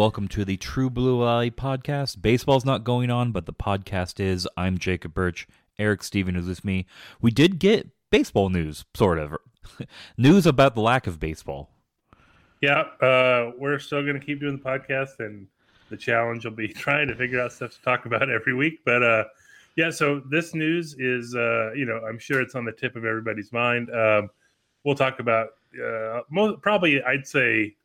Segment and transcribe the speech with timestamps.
[0.00, 2.22] Welcome to the True Blue LA podcast.
[2.22, 4.48] Baseball's not going on, but the podcast is.
[4.56, 5.46] I'm Jacob Burch.
[5.78, 6.86] Eric Stephen is with me.
[7.20, 9.36] We did get baseball news, sort of.
[10.16, 11.68] news about the lack of baseball.
[12.62, 15.46] Yeah, uh, we're still going to keep doing the podcast, and
[15.90, 18.80] the challenge will be trying to figure out stuff to talk about every week.
[18.86, 19.24] But uh,
[19.76, 23.04] yeah, so this news is, uh, you know, I'm sure it's on the tip of
[23.04, 23.94] everybody's mind.
[23.94, 24.30] Um,
[24.82, 25.48] we'll talk about
[25.78, 27.76] uh, most, probably, I'd say,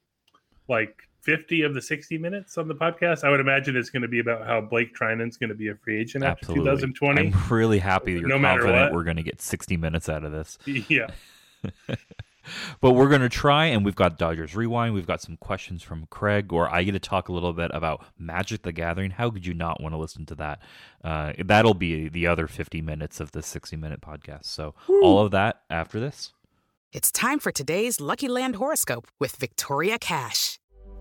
[0.70, 3.24] like 50 of the 60 minutes on the podcast.
[3.24, 5.76] I would imagine it's going to be about how Blake Treinen's going to be a
[5.76, 6.72] free agent Absolutely.
[6.72, 7.22] after 2020.
[7.22, 10.32] I'm really happy that you're no confident we're going to get 60 minutes out of
[10.32, 10.58] this.
[10.88, 11.08] Yeah.
[12.80, 14.94] but we're going to try, and we've got Dodgers Rewind.
[14.94, 18.06] We've got some questions from Craig, or I get to talk a little bit about
[18.20, 19.12] Magic the Gathering.
[19.12, 20.60] How could you not want to listen to that?
[21.04, 24.46] Uh, that'll be the other 50 minutes of the 60 minute podcast.
[24.46, 25.02] So, Woo.
[25.02, 26.34] all of that after this.
[26.94, 30.60] It's time for today's Lucky Land horoscope with Victoria Cash.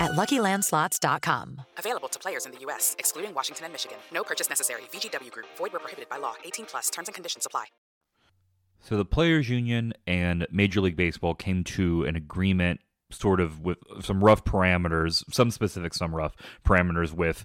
[0.00, 1.60] at LuckyLandSlots.com.
[1.78, 3.98] Available to players in the U.S., excluding Washington and Michigan.
[4.12, 4.82] No purchase necessary.
[4.92, 5.46] VGW Group.
[5.56, 6.34] Void where prohibited by law.
[6.44, 6.90] 18 plus.
[6.90, 7.66] Terms and conditions apply.
[8.80, 13.78] So the Players Union and Major League Baseball came to an agreement sort of with
[14.00, 16.34] some rough parameters, some specific, some rough
[16.64, 17.44] parameters with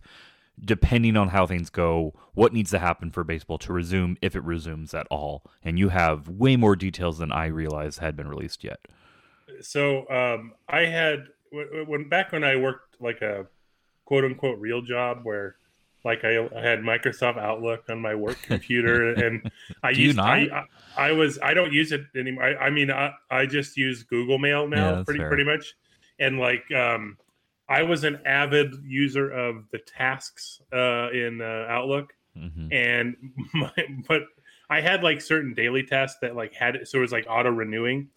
[0.60, 4.44] depending on how things go, what needs to happen for baseball to resume if it
[4.44, 5.44] resumes at all.
[5.64, 8.80] And you have way more details than I realized had been released yet.
[9.62, 13.48] So um, I had when back when I worked like a
[14.06, 15.56] quote unquote real job where
[16.04, 19.42] like I, I had Microsoft Outlook on my work computer and
[19.84, 20.48] I used I,
[20.98, 22.44] I, I was I don't use it anymore.
[22.44, 25.30] I, I mean I, I just use Google Mail now yeah, pretty fair.
[25.30, 25.76] pretty much.
[26.20, 27.18] And like um
[27.70, 32.72] I was an avid user of the tasks uh in uh, Outlook Mhm.
[32.72, 33.16] and
[33.54, 33.72] my,
[34.08, 34.22] but
[34.70, 37.50] I had like certain daily tasks that like had it so it was like auto
[37.50, 38.10] renewing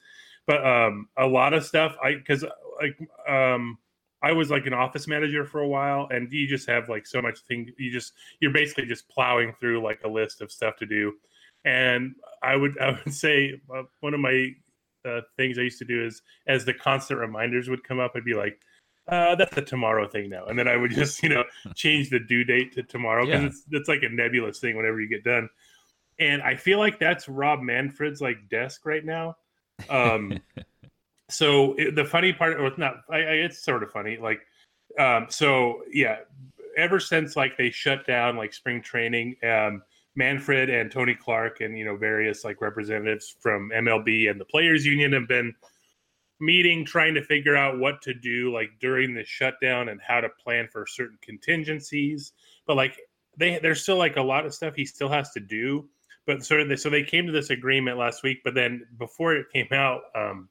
[0.46, 2.44] but um a lot of stuff I because
[2.80, 2.98] like
[3.28, 3.78] um
[4.22, 7.22] I was like an office manager for a while and you just have like so
[7.22, 10.86] much thing you just you're basically just plowing through like a list of stuff to
[10.86, 11.14] do
[11.64, 14.50] and I would I would say uh, one of my
[15.04, 18.24] uh, things I used to do is as the constant reminders would come up I'd
[18.24, 18.60] be like
[19.08, 20.46] uh, that's a tomorrow thing now.
[20.46, 21.42] And then I would just, you know,
[21.74, 23.48] change the due date to tomorrow because Yeah.
[23.48, 25.48] it's, it's like a nebulous thing whenever you get done.
[26.20, 29.36] And I feel like that's Rob Manfred's like desk right now.
[29.88, 30.40] Um,
[31.30, 34.18] so it, the funny part, or not, I, I, it's sort of funny.
[34.20, 34.40] Like,
[34.98, 36.18] um, so yeah,
[36.76, 39.82] ever since like they shut down like spring training, um,
[40.16, 44.84] Manfred and Tony Clark and you know various like representatives from MLB and the Players
[44.84, 45.54] Union have been
[46.40, 50.28] meeting trying to figure out what to do like during the shutdown and how to
[50.42, 52.32] plan for certain contingencies
[52.66, 52.98] but like
[53.36, 55.86] they there's still like a lot of stuff he still has to do
[56.26, 59.34] but sort of they, so they came to this agreement last week but then before
[59.36, 60.48] it came out um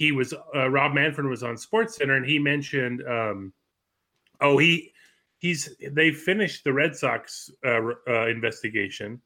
[0.00, 3.52] he was uh, rob manfred was on sports center and he mentioned um
[4.40, 4.92] oh he
[5.38, 9.20] he's they finished the red sox uh, uh investigation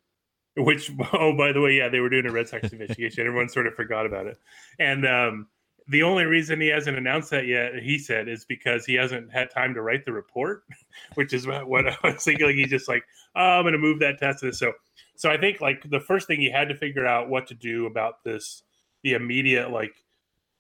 [0.57, 3.27] which oh by the way, yeah, they were doing a Red Sox investigation.
[3.27, 4.39] Everyone sort of forgot about it,
[4.79, 5.47] and um,
[5.89, 9.51] the only reason he hasn't announced that yet, he said, is because he hasn't had
[9.51, 10.65] time to write the report,
[11.15, 12.47] which is what I was thinking.
[12.47, 13.05] Like he's just like,
[13.37, 14.45] oh, I'm going to move that test.
[14.55, 14.73] So,
[15.17, 17.87] so I think like the first thing he had to figure out what to do
[17.87, 18.63] about this,
[19.03, 19.95] the immediate like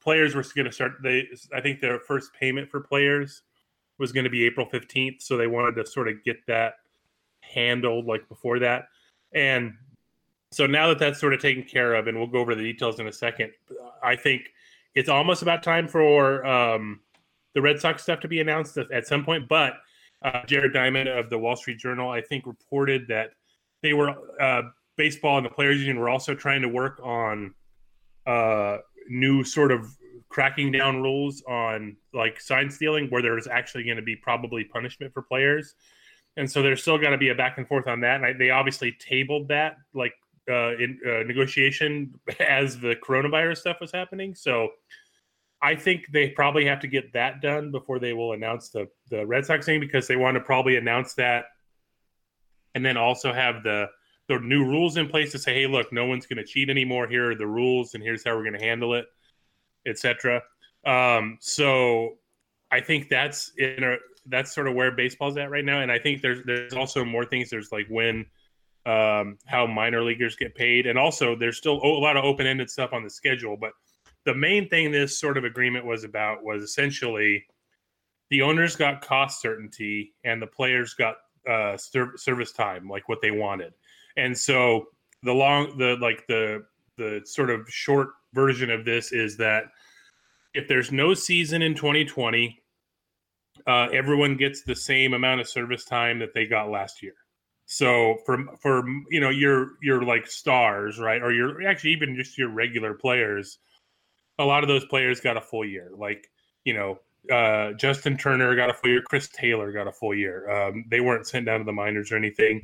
[0.04, 0.92] players were going to start.
[1.02, 3.42] They, I think their first payment for players
[3.98, 6.74] was going to be April 15th, so they wanted to sort of get that
[7.40, 8.88] handled like before that,
[9.32, 9.74] and
[10.54, 13.00] so now that that's sort of taken care of, and we'll go over the details
[13.00, 13.50] in a second.
[14.04, 14.52] I think
[14.94, 17.00] it's almost about time for um,
[17.54, 19.48] the Red Sox stuff to be announced at some point.
[19.48, 19.74] But
[20.22, 23.30] uh, Jared Diamond of the Wall Street Journal, I think, reported that
[23.82, 24.62] they were uh,
[24.96, 27.52] baseball and the players union were also trying to work on
[28.24, 28.78] uh,
[29.08, 29.94] new sort of
[30.28, 35.12] cracking down rules on like sign stealing, where there's actually going to be probably punishment
[35.12, 35.74] for players.
[36.36, 38.16] And so there's still going to be a back and forth on that.
[38.16, 40.14] And I, they obviously tabled that like
[40.50, 44.34] uh, in uh, negotiation as the coronavirus stuff was happening.
[44.34, 44.70] So
[45.62, 49.24] I think they probably have to get that done before they will announce the the
[49.24, 51.46] Red Sox thing because they want to probably announce that,
[52.74, 53.86] and then also have the
[54.28, 57.06] the new rules in place to say, hey, look, no one's going to cheat anymore.
[57.06, 59.06] Here are the rules, and here's how we're going to handle it,
[59.86, 60.42] etc.
[60.86, 62.14] Um, so
[62.70, 65.98] I think that's in a that's sort of where baseball's at right now, and I
[65.98, 67.50] think there's there's also more things.
[67.50, 68.26] There's like when
[68.86, 72.70] um, how minor leaguers get paid, and also there's still a lot of open ended
[72.70, 73.56] stuff on the schedule.
[73.56, 73.72] But
[74.24, 77.46] the main thing this sort of agreement was about was essentially
[78.30, 81.16] the owners got cost certainty and the players got
[81.48, 83.74] uh, ser- service time, like what they wanted.
[84.16, 84.86] And so
[85.22, 86.64] the long, the like the
[86.96, 89.64] the sort of short version of this is that
[90.54, 92.60] if there's no season in 2020,
[93.66, 97.14] uh, everyone gets the same amount of service time that they got last year.
[97.66, 102.36] So for for you know your your like stars, right, or your actually even just
[102.36, 103.58] your regular players,
[104.38, 105.90] a lot of those players got a full year.
[105.96, 106.28] Like
[106.64, 106.98] you know
[107.32, 110.50] uh, Justin Turner got a full year, Chris Taylor got a full year.
[110.50, 112.62] Um, they weren't sent down to the minors or anything.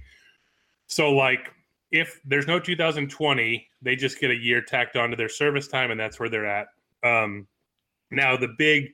[0.90, 1.52] So like
[1.92, 5.98] if there's no 2020, they just get a year tacked onto their service time, and
[5.98, 6.66] that's where they're at.
[7.04, 7.46] Um,
[8.10, 8.90] now the big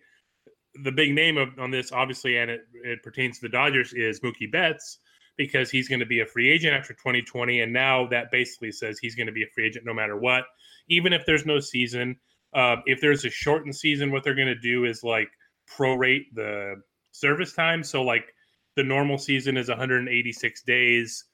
[0.82, 4.20] the big name of, on this, obviously, and it, it pertains to the Dodgers, is
[4.20, 4.98] Mookie Betts
[5.38, 7.62] because he's going to be a free agent after 2020.
[7.62, 10.44] And now that basically says he's going to be a free agent no matter what,
[10.88, 12.16] even if there's no season.
[12.52, 15.30] Uh, if there's a shortened season, what they're going to do is like
[15.66, 16.74] prorate the
[17.12, 17.82] service time.
[17.82, 18.34] So, like
[18.76, 21.24] the normal season is 186 days.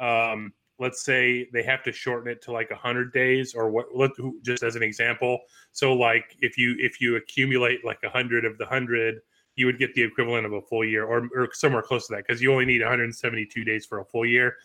[0.00, 4.10] Um, let's say they have to shorten it to like 100 days or what let,
[4.42, 5.40] just as an example
[5.72, 9.20] so like if you if you accumulate like 100 of the 100
[9.56, 12.26] you would get the equivalent of a full year or, or somewhere close to that
[12.26, 14.56] because you only need 172 days for a full year.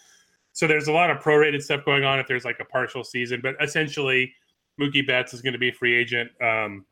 [0.54, 3.42] So there's a lot of prorated stuff going on if there's like a partial season,
[3.42, 4.34] but essentially
[4.80, 6.86] Mookie Betts is going to be a free agent um,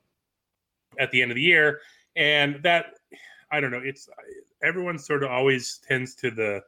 [1.00, 1.80] at the end of the year,
[2.16, 2.96] and that
[3.52, 3.82] I don't know.
[3.84, 4.10] It's
[4.62, 6.62] everyone sort of always tends to the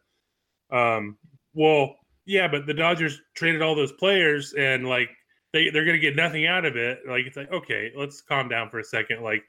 [0.75, 1.17] um,
[1.55, 1.95] well,
[2.25, 5.09] yeah, but the Dodgers traded all those players and like
[5.53, 6.99] they they're going to get nothing out of it.
[7.07, 9.23] Like it's like okay, let's calm down for a second.
[9.23, 9.43] Like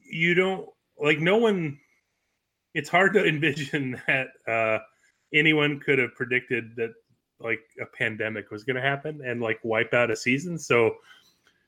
[0.00, 1.78] you don't like no one
[2.74, 4.78] it's hard to envision that uh
[5.34, 6.92] anyone could have predicted that
[7.40, 10.96] like a pandemic was going to happen and like wipe out a season so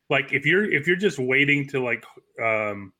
[0.08, 2.04] like if you're if you're just waiting to like
[2.42, 2.92] um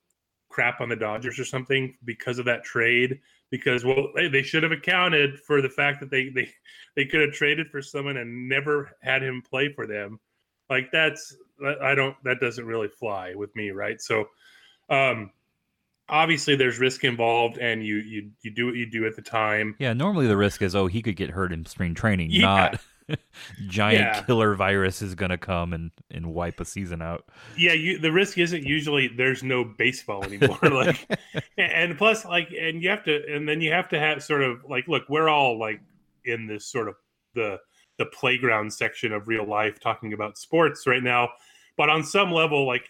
[0.49, 3.19] crap on the dodgers or something because of that trade
[3.51, 6.49] because well they, they should have accounted for the fact that they they
[6.97, 10.19] they could have traded for someone and never had him play for them.
[10.69, 11.37] Like that's
[11.83, 14.01] i don't that doesn't really fly with me right?
[14.01, 14.27] So
[14.89, 15.31] um
[16.09, 19.77] obviously there's risk involved and you you you do what you do at the time.
[19.79, 22.41] Yeah normally the risk is oh he could get hurt in spring training yeah.
[22.41, 22.81] not
[23.69, 24.23] giant yeah.
[24.23, 27.25] killer virus is going to come and and wipe a season out.
[27.57, 31.09] Yeah you the risk isn't usually there's no baseball anymore like
[31.57, 34.65] and plus like and you have to and then you have to have sort of
[34.69, 35.81] like look we're all like
[36.25, 36.95] in this sort of
[37.35, 37.59] the
[37.99, 41.29] the playground section of real life talking about sports right now.
[41.77, 42.85] But on some level like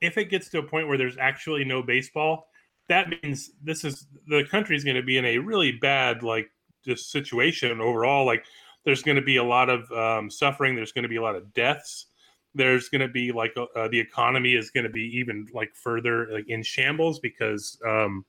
[0.00, 2.48] if it gets to a point where there's actually no baseball
[2.88, 6.50] that means this is the country is going to be in a really bad like
[6.86, 8.24] just situation overall.
[8.24, 8.44] Like
[8.86, 11.36] there's going to be a lot of um, suffering there's going to be a lot
[11.36, 12.06] of deaths
[12.54, 15.74] there's going to be like uh, uh, the economy is going to be even like
[15.74, 18.24] further like in shambles because um,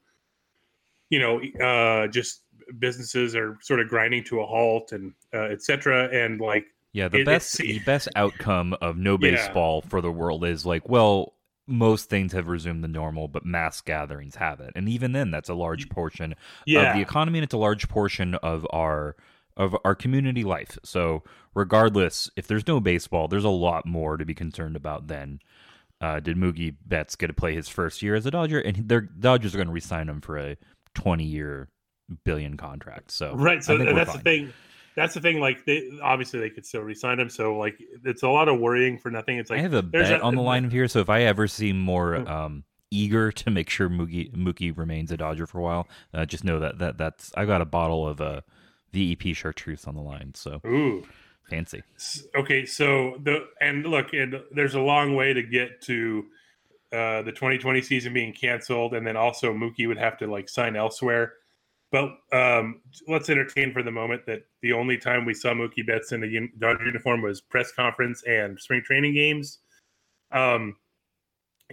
[1.10, 2.44] you know uh, just
[2.80, 7.22] businesses are sort of grinding to a halt and uh, etc and like yeah the
[7.22, 9.90] it, best the best outcome of no baseball yeah.
[9.90, 11.34] for the world is like well
[11.68, 14.72] most things have resumed the normal, but mass gatherings haven't.
[14.76, 16.34] And even then, that's a large portion
[16.66, 16.92] yeah.
[16.92, 19.18] of the economy, and it's a large portion of our
[19.58, 20.78] of our community life.
[20.84, 21.24] So
[21.54, 25.40] regardless, if there's no baseball, there's a lot more to be concerned about than
[26.00, 29.02] uh, did Mookie Betts get to play his first year as a Dodger, and their
[29.02, 30.58] Dodgers are going to resign him for a
[30.94, 31.70] 20 year
[32.24, 33.12] billion contract.
[33.12, 34.18] So right, so that's fine.
[34.18, 34.54] the thing.
[34.96, 35.40] That's the thing.
[35.40, 37.30] Like, they obviously they could still resign him.
[37.30, 39.38] So like, it's a lot of worrying for nothing.
[39.38, 40.88] It's like I have a bet a, on the line here.
[40.88, 42.28] So if I ever seem more hmm.
[42.28, 46.44] um, eager to make sure Mookie Mookie remains a Dodger for a while, uh, just
[46.44, 48.42] know that that that's I got a bottle of uh,
[48.94, 50.34] VEP chartreuse on the line.
[50.36, 51.06] So ooh,
[51.50, 51.84] fancy.
[52.36, 56.26] Okay, so the and look, and there's a long way to get to
[56.92, 60.76] uh, the 2020 season being canceled, and then also Mookie would have to like sign
[60.76, 61.34] elsewhere.
[61.92, 66.12] But um, let's entertain for the moment that the only time we saw Mookie Betts
[66.12, 69.60] in a Dodger uniform was press conference and spring training games.
[70.32, 70.76] Um,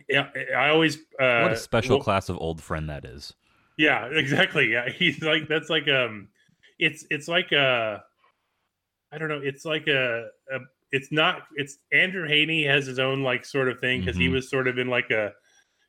[0.09, 3.35] yeah, I always uh, what a special well, class of old friend that is.
[3.77, 4.73] Yeah, exactly.
[4.73, 6.29] Yeah, he's like that's like um,
[6.79, 8.03] it's it's like a,
[9.13, 10.59] I don't know, it's like a, a
[10.93, 14.23] it's not it's Andrew Heaney has his own like sort of thing because mm-hmm.
[14.23, 15.33] he was sort of in like a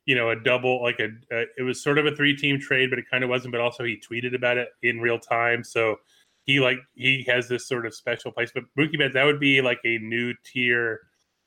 [0.04, 2.90] you know a double like a, a it was sort of a three team trade
[2.90, 5.62] but it kind of wasn't but also he tweeted about it in real time.
[5.62, 5.96] So
[6.44, 9.60] he like he has this sort of special place but Mookie Betts that would be
[9.60, 11.00] like a new tier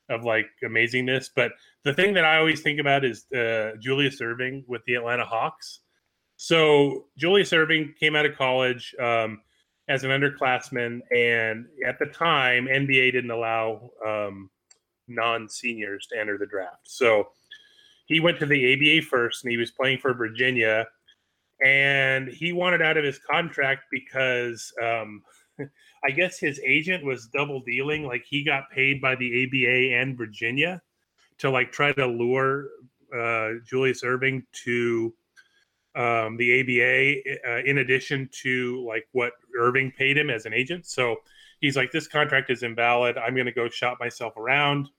[0.09, 1.29] of like amazingness.
[1.35, 1.51] But
[1.83, 5.81] the thing that I always think about is uh, Julius Erving with the Atlanta Hawks
[6.41, 9.41] so Julius Erving came out of college um,
[9.89, 14.49] as an underclassman, and at the time, NBA didn't allow um,
[15.09, 16.87] non-seniors to enter the draft.
[16.89, 17.27] So
[18.05, 20.87] he went to the ABA first, and he was playing for Virginia,
[21.61, 25.21] and he wanted out of his contract because um,
[26.05, 28.05] I guess his agent was double dealing.
[28.05, 30.81] Like he got paid by the ABA and Virginia
[31.39, 32.69] to like try to lure
[33.13, 35.13] uh, Julius Erving to
[35.95, 40.85] um, the ABA uh, in addition to like what Erving paid him as an agent.
[40.85, 41.17] So
[41.59, 43.17] he's like, this contract is invalid.
[43.17, 44.89] I'm going to go shop myself around.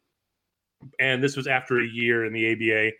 [0.98, 2.96] And this was after a year in the ABA.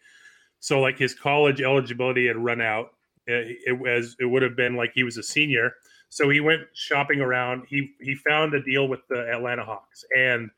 [0.61, 2.91] So like his college eligibility had run out.
[3.27, 5.73] It, it was it would have been like he was a senior.
[6.11, 7.65] So he went shopping around.
[7.69, 10.51] He he found a deal with the Atlanta Hawks, and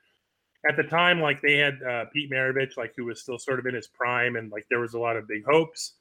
[0.67, 3.67] at the time, like they had uh, Pete Maravich, like who was still sort of
[3.67, 5.95] in his prime, and like there was a lot of big hopes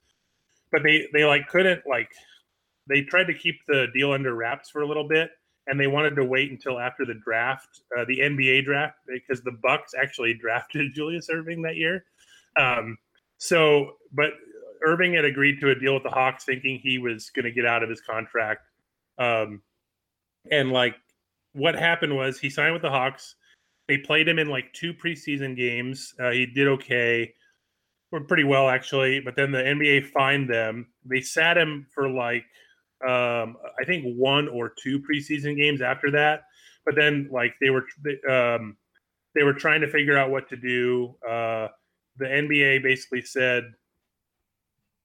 [0.71, 2.09] but they they like couldn't like
[2.87, 5.31] they tried to keep the deal under wraps for a little bit
[5.67, 9.57] and they wanted to wait until after the draft uh, the nba draft because the
[9.63, 12.05] bucks actually drafted julius erving that year.
[12.59, 12.97] Um,
[13.37, 14.31] so but
[14.83, 17.65] irving had agreed to a deal with the hawks thinking he was going to get
[17.65, 18.61] out of his contract.
[19.17, 19.61] Um,
[20.49, 20.95] and like
[21.53, 23.35] what happened was he signed with the hawks.
[23.87, 26.13] They played him in like two preseason games.
[26.19, 27.33] Uh, he did okay
[28.19, 29.19] pretty well actually.
[29.21, 30.87] But then the NBA fined them.
[31.05, 32.45] They sat him for like
[33.03, 36.43] um, I think one or two preseason games after that.
[36.85, 37.85] But then like they were
[38.29, 38.77] um,
[39.35, 41.15] they were trying to figure out what to do.
[41.27, 41.67] Uh,
[42.17, 43.63] the NBA basically said,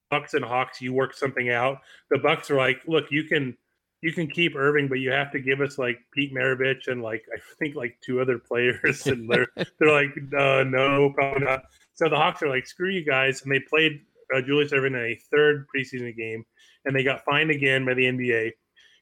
[0.09, 1.79] "Bucks and Hawks, you work something out."
[2.11, 3.57] The Bucks are like, "Look, you can."
[4.03, 7.25] You can keep Erving, but you have to give us like Pete Maravich and like
[7.33, 11.63] I think like two other players, and they're they're like, uh, no, probably not.
[11.97, 13.41] So the Hawks are like, screw you guys.
[13.41, 14.01] And they played
[14.33, 16.45] uh, Julius Erving in a third preseason game,
[16.85, 18.51] and they got fined again by the NBA.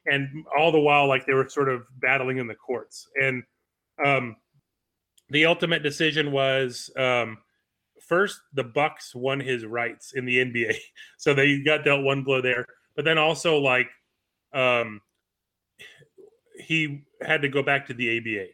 [0.06, 3.06] And all the while, like they were sort of battling in the courts.
[3.20, 3.42] And
[4.04, 4.36] um,
[5.28, 7.38] the ultimate decision was um,
[8.00, 10.76] first the Bucks won his rights in the NBA,
[11.18, 12.66] so they got dealt one blow there.
[12.94, 13.90] But then also like
[14.54, 15.02] um,
[16.58, 18.46] he had to go back to the ABA.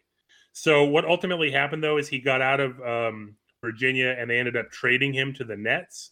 [0.53, 4.57] So what ultimately happened though is he got out of um, Virginia, and they ended
[4.57, 6.11] up trading him to the Nets,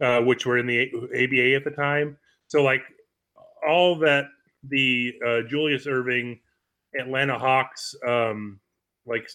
[0.00, 2.16] uh, which were in the ABA at the time.
[2.48, 2.82] So like
[3.66, 4.26] all that
[4.62, 6.40] the uh, Julius Erving
[6.98, 8.60] Atlanta Hawks um,
[9.06, 9.28] like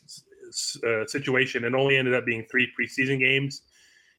[0.85, 3.63] uh, situation, and only ended up being three preseason games,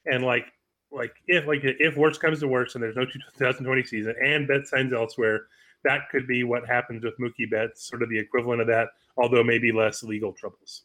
[0.07, 0.47] and like
[0.91, 4.67] like if like if worse comes to worse and there's no 2020 season and bet
[4.67, 5.47] signs elsewhere,
[5.85, 9.45] that could be what happens with Mookie Betts, sort of the equivalent of that, although
[9.45, 10.83] maybe less legal troubles.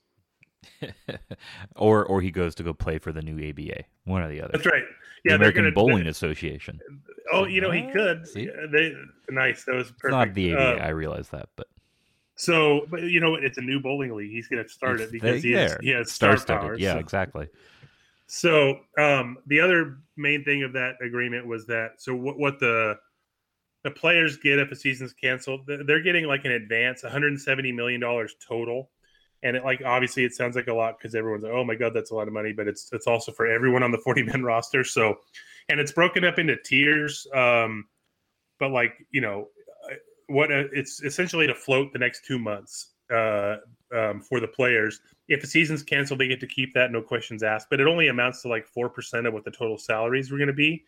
[1.76, 4.52] or or he goes to go play for the new ABA, one or the other.
[4.54, 4.84] That's right.
[5.24, 6.80] Yeah, the American gonna, Bowling Association.
[7.32, 8.28] Oh, you know he could.
[8.28, 8.50] See?
[8.72, 8.94] They,
[9.30, 9.64] nice.
[9.66, 10.06] That was perfect.
[10.06, 10.74] It's not the ABA.
[10.74, 11.68] Um, I realize that, but
[12.38, 14.32] so, but you know, it's a new bowling league.
[14.32, 16.78] He's going to start it's it because he has, he has star power.
[16.78, 17.00] Yeah, so.
[17.00, 17.48] exactly.
[18.28, 23.00] So, um, the other main thing of that agreement was that so what, what the
[23.84, 28.36] the players get if a season's canceled, they're getting like an advance, 170 million dollars
[28.46, 28.92] total
[29.44, 31.94] and it like obviously it sounds like a lot because everyone's like, oh my god,
[31.94, 34.44] that's a lot of money, but it's it's also for everyone on the 40 man
[34.44, 34.84] roster.
[34.84, 35.16] So,
[35.70, 37.28] and it's broken up into tiers.
[37.34, 37.86] Um,
[38.60, 39.50] but like you know,
[40.28, 43.58] what uh, it's essentially to float the next two months uh,
[43.96, 45.00] um, for the players.
[45.28, 47.68] If the season's canceled, they get to keep that, no questions asked.
[47.70, 50.48] But it only amounts to like four percent of what the total salaries were going
[50.48, 50.84] to be.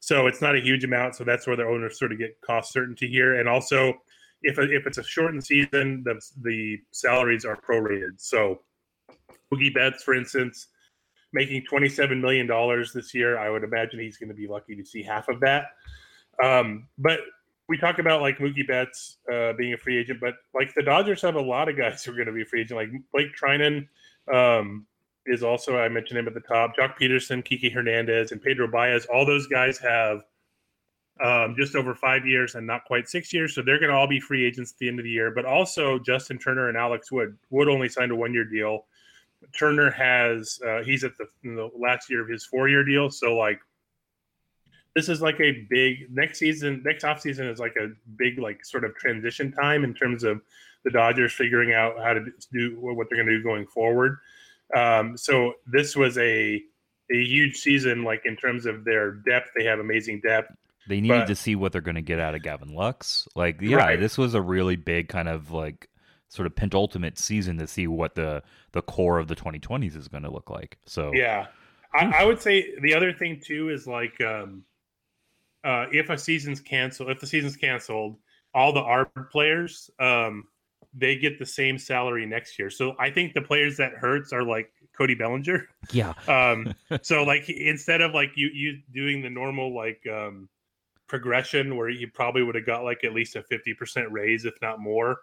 [0.00, 1.14] So it's not a huge amount.
[1.14, 3.38] So that's where the owners sort of get cost certainty here.
[3.38, 3.94] And also,
[4.42, 8.20] if if it's a shortened season, the the salaries are prorated.
[8.20, 8.60] So
[9.52, 10.68] Mookie Betts, for instance,
[11.32, 14.74] making twenty seven million dollars this year, I would imagine he's going to be lucky
[14.76, 15.66] to see half of that.
[16.42, 17.20] Um, but
[17.68, 21.22] we talk about like Mookie Betts uh, being a free agent, but like the Dodgers
[21.22, 22.78] have a lot of guys who are going to be free agent.
[22.78, 23.86] Like Blake Treinen
[24.32, 24.86] um,
[25.26, 26.76] is also I mentioned him at the top.
[26.76, 29.06] Joc Pederson, Kiki Hernandez, and Pedro Baez.
[29.06, 30.24] All those guys have
[31.20, 34.08] um, just over five years and not quite six years, so they're going to all
[34.08, 35.30] be free agents at the end of the year.
[35.30, 37.36] But also Justin Turner and Alex Wood.
[37.50, 38.86] Wood only signed a one year deal.
[39.56, 43.36] Turner has uh, he's at the, the last year of his four year deal, so
[43.36, 43.60] like
[44.94, 48.64] this is like a big next season next off season is like a big like
[48.64, 50.40] sort of transition time in terms of
[50.84, 54.18] the dodgers figuring out how to do what they're going to do going forward
[54.76, 56.62] um, so this was a
[57.10, 60.52] a huge season like in terms of their depth they have amazing depth
[60.88, 63.60] they needed but, to see what they're going to get out of gavin lux like
[63.60, 64.00] yeah right.
[64.00, 65.88] this was a really big kind of like
[66.28, 70.22] sort of penultimate season to see what the the core of the 2020s is going
[70.22, 71.46] to look like so yeah
[71.94, 74.64] I, I would say the other thing too is like um
[75.64, 78.16] uh, if a season's canceled, if the season's canceled,
[78.54, 80.44] all the ARB players, um,
[80.94, 82.68] they get the same salary next year.
[82.68, 85.68] So I think the players that hurts are like Cody Bellinger.
[85.92, 86.14] Yeah.
[86.28, 90.48] um, so like instead of like you you doing the normal like um,
[91.12, 94.80] progression where he probably would have got like at least a 50% raise, if not
[94.80, 95.18] more,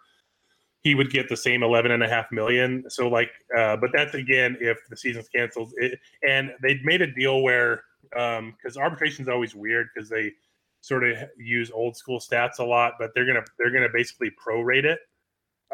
[0.82, 2.84] he would get the same 11 and a half million.
[2.88, 7.12] So like, uh, but that's again, if the season's canceled it, and they made a
[7.12, 7.82] deal where
[8.16, 10.30] um, arbitration is always weird because they
[10.80, 14.84] sort of use old school stats a lot, but they're gonna they're gonna basically prorate
[14.84, 15.00] it.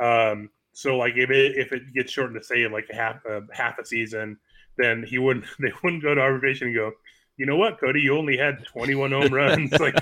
[0.02, 3.78] Um, so like if it if it gets shortened to say like half a half
[3.78, 4.38] a season,
[4.78, 6.92] then he wouldn't they wouldn't go to arbitration and go,
[7.36, 9.72] you know what, Cody, you only had 21 home runs.
[9.80, 9.94] like,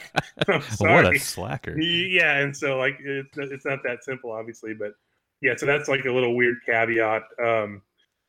[0.48, 1.04] I'm sorry.
[1.04, 1.78] What a slacker.
[1.80, 4.92] Yeah, and so like it's it's not that simple, obviously, but
[5.40, 7.22] yeah, so that's like a little weird caveat.
[7.42, 7.82] Um,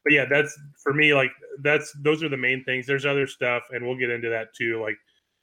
[0.03, 1.13] but yeah, that's for me.
[1.13, 2.85] Like that's those are the main things.
[2.85, 4.97] There's other stuff, and we'll get into that too, like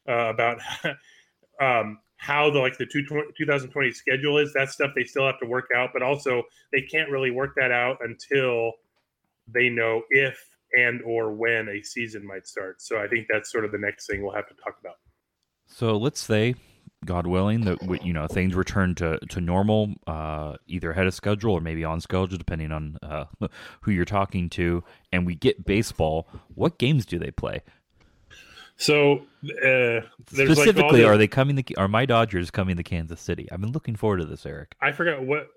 [0.09, 0.61] uh, about
[1.61, 4.53] um, how the like the 2020 schedule is.
[4.53, 7.71] That stuff they still have to work out, but also they can't really work that
[7.71, 8.73] out until
[9.49, 12.83] they know if and or when a season might start.
[12.83, 14.97] So I think that's sort of the next thing we'll have to talk about.
[15.67, 16.55] So let's say
[17.05, 21.53] God willing, that you know things return to to normal, uh, either ahead of schedule
[21.53, 23.25] or maybe on schedule, depending on uh,
[23.81, 26.29] who you're talking to, and we get baseball.
[26.55, 27.63] What games do they play?
[28.77, 29.23] So
[29.65, 31.57] uh, specifically, like the, are they coming?
[31.57, 33.49] To, are my Dodgers coming to Kansas City?
[33.51, 34.75] I've been looking forward to this, Eric.
[34.81, 35.49] I forgot what.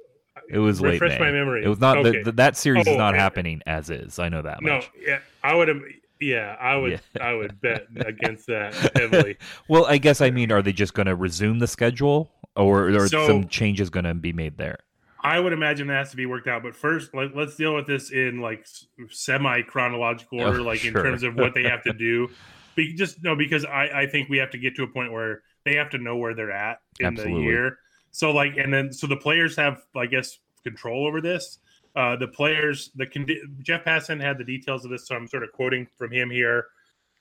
[0.50, 1.02] It was late.
[1.02, 1.64] Refresh my memory.
[1.64, 2.20] It was not okay.
[2.20, 3.22] the, the, that series oh, is not okay.
[3.22, 4.20] happening as is.
[4.20, 4.92] I know that much.
[4.96, 5.82] No, yeah, I would.
[6.20, 6.92] Yeah, I would.
[6.92, 7.00] Yeah.
[7.22, 9.38] I would bet against that heavily.
[9.68, 13.08] well, I guess I mean, are they just going to resume the schedule, or are
[13.08, 14.80] so, some changes going to be made there?
[15.26, 16.62] I would imagine that has to be worked out.
[16.62, 18.68] But first, let, us deal with this in like
[19.10, 20.90] semi chronological order, oh, like sure.
[20.90, 22.30] in terms of what they have to do.
[22.76, 25.42] Be, just no, because I, I think we have to get to a point where
[25.66, 27.42] they have to know where they're at in Absolutely.
[27.42, 27.78] the year.
[28.16, 31.60] So like, and then so the players have, I guess, control over this.
[31.98, 35.44] Uh, the players, the condi- Jeff Passan had the details of this, so I'm sort
[35.44, 36.68] of quoting from him here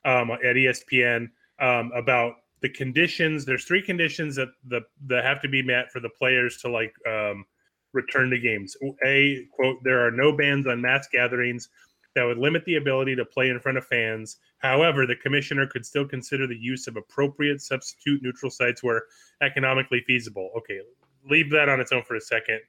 [0.05, 1.31] um, at ESPN
[1.61, 3.45] um, about the conditions.
[3.45, 6.95] There's three conditions that the that have to be met for the players to like
[7.09, 7.45] um,
[7.93, 8.77] return to games.
[9.05, 11.71] A quote: There are no bans on mass gatherings
[12.15, 14.39] that would limit the ability to play in front of fans.
[14.59, 19.03] However, the commissioner could still consider the use of appropriate substitute neutral sites where
[19.43, 20.51] economically feasible.
[20.57, 20.81] Okay,
[21.29, 22.61] leave that on its own for a second.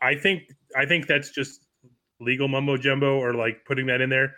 [0.00, 0.42] I think
[0.76, 1.66] I think that's just
[2.20, 4.34] legal mumbo jumbo or like putting that in there.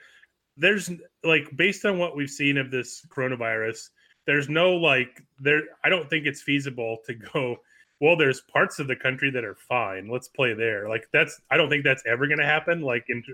[0.57, 0.91] There's
[1.23, 3.89] like based on what we've seen of this coronavirus,
[4.27, 5.63] there's no like there.
[5.85, 7.57] I don't think it's feasible to go.
[8.05, 10.11] Well, there's parts of the country that are fine.
[10.11, 10.91] Let's play there.
[10.91, 11.41] Like that's.
[11.51, 12.83] I don't think that's ever going to happen.
[12.83, 13.25] Like in,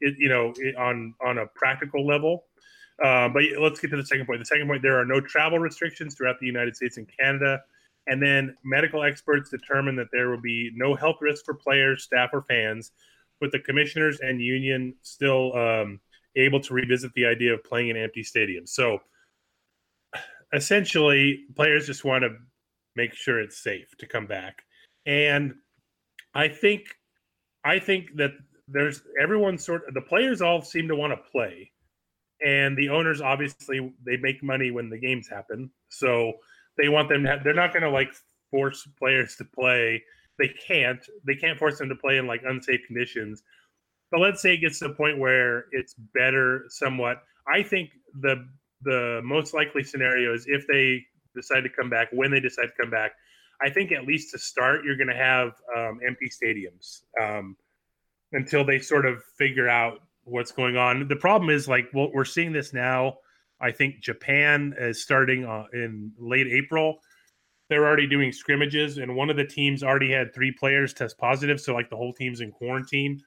[0.00, 2.44] it, you know, on on a practical level.
[3.04, 4.38] Uh, but let's get to the second point.
[4.38, 7.60] The second point: there are no travel restrictions throughout the United States and Canada.
[8.06, 12.30] And then medical experts determined that there will be no health risk for players, staff,
[12.32, 12.92] or fans,
[13.40, 15.98] with the commissioners and union still um,
[16.36, 18.68] able to revisit the idea of playing in empty stadiums.
[18.68, 19.00] So
[20.52, 22.36] essentially, players just want to
[22.96, 24.62] make sure it's safe to come back.
[25.06, 25.54] And
[26.34, 26.82] I think,
[27.64, 28.32] I think that
[28.68, 31.70] there's everyone sort of the players all seem to want to play,
[32.44, 35.70] and the owners obviously they make money when the games happen.
[35.88, 36.32] So
[36.78, 38.14] they want them to have, they're not going to like
[38.50, 40.02] force players to play.
[40.38, 41.00] They can't.
[41.24, 43.42] They can't force them to play in like unsafe conditions.
[44.10, 47.22] But let's say it gets to the point where it's better somewhat.
[47.52, 48.48] I think the
[48.82, 52.72] the most likely scenario is if they decide to come back, when they decide to
[52.80, 53.12] come back.
[53.62, 57.56] I think at least to start, you're going to have um, empty stadiums um,
[58.32, 61.08] until they sort of figure out what's going on.
[61.08, 63.18] The problem is like well, we're seeing this now.
[63.60, 66.98] I think Japan is starting uh, in late April.
[67.68, 71.60] They're already doing scrimmages, and one of the teams already had three players test positive.
[71.60, 73.22] So like the whole team's in quarantine.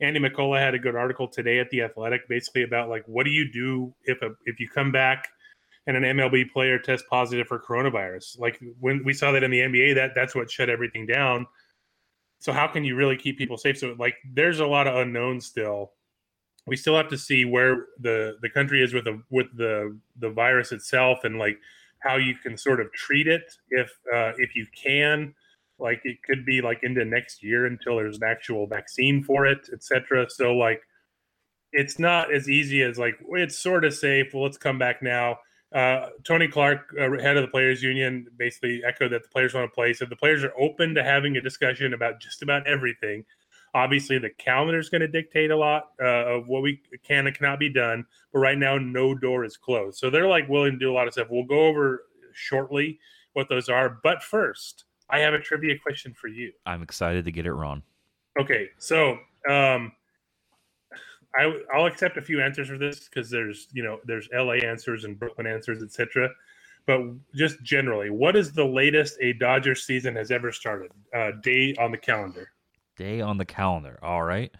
[0.00, 3.30] Andy McCullough had a good article today at the Athletic, basically about like what do
[3.30, 5.28] you do if a if you come back
[5.86, 8.38] and an MLB player tests positive for coronavirus?
[8.38, 11.46] Like when we saw that in the NBA, that that's what shut everything down.
[12.38, 13.78] So how can you really keep people safe?
[13.78, 15.92] So like there's a lot of unknowns still.
[16.66, 20.30] We still have to see where the the country is with the with the the
[20.30, 21.58] virus itself and like
[22.00, 25.34] how you can sort of treat it if uh, if you can
[25.78, 29.68] like it could be like into next year until there's an actual vaccine for it
[29.72, 30.82] etc so like
[31.72, 35.38] it's not as easy as like it's sort of safe well let's come back now
[35.74, 39.70] uh, tony clark uh, head of the players union basically echoed that the players want
[39.70, 43.24] to play so the players are open to having a discussion about just about everything
[43.72, 47.36] obviously the calendar is going to dictate a lot uh, of what we can and
[47.36, 50.78] cannot be done but right now no door is closed so they're like willing to
[50.78, 52.98] do a lot of stuff we'll go over shortly
[53.32, 56.52] what those are but first I have a trivia question for you.
[56.66, 57.82] I'm excited to get it wrong.
[58.38, 59.92] Okay, so um,
[61.36, 65.04] I I'll accept a few answers for this because there's you know there's LA answers
[65.04, 66.30] and Brooklyn answers, etc.
[66.86, 67.00] But
[67.34, 70.90] just generally, what is the latest a Dodger season has ever started?
[71.14, 72.50] Uh, day on the calendar.
[72.96, 73.98] Day on the calendar.
[74.02, 74.52] All right.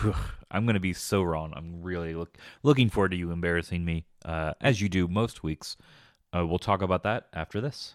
[0.00, 0.14] Whew,
[0.50, 1.52] I'm going to be so wrong.
[1.54, 5.76] I'm really look, looking forward to you embarrassing me, uh, as you do most weeks.
[6.34, 7.94] Uh, we'll talk about that after this.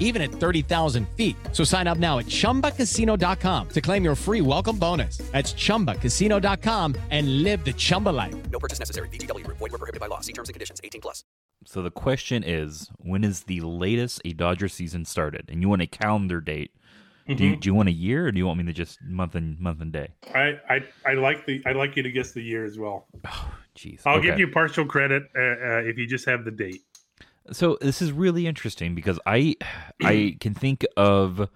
[0.00, 1.36] even at 30,000 feet.
[1.52, 5.18] So sign up now at ChumbaCasino.com to claim your free welcome bonus.
[5.30, 8.34] That's ChumbaCasino.com and live the Chumba life.
[8.50, 9.08] No purchase necessary.
[9.08, 9.46] VGW.
[9.46, 10.20] Void were prohibited by law.
[10.20, 10.80] See terms and conditions.
[10.82, 11.22] 18 plus.
[11.66, 15.44] So the question is, when is the latest a Dodger season started?
[15.48, 16.72] And you want a calendar date.
[17.28, 17.34] Mm-hmm.
[17.36, 19.34] Do, you, do you want a year or do you want me to just month
[19.34, 20.08] and month and day?
[20.34, 23.06] I, I, I like the I like you to guess the year as well.
[23.26, 24.00] Oh, jeez.
[24.06, 24.28] I'll okay.
[24.28, 26.80] give you partial credit uh, uh, if you just have the date.
[27.52, 29.56] So this is really interesting because I
[30.02, 31.48] I can think of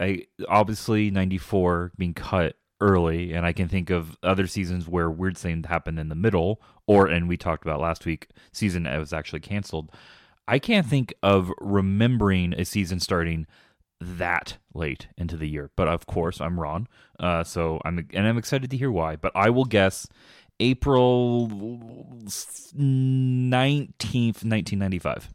[0.00, 5.36] I obviously 94 being cut early and I can think of other seasons where weird
[5.36, 9.12] things happened in the middle or and we talked about last week season that was
[9.12, 9.90] actually canceled.
[10.46, 13.46] I can't think of remembering a season starting
[14.00, 16.88] that late into the year, but of course I'm wrong.
[17.18, 19.16] Uh, so I'm and I'm excited to hear why.
[19.16, 20.06] But I will guess
[20.60, 25.30] April 19th, 1995.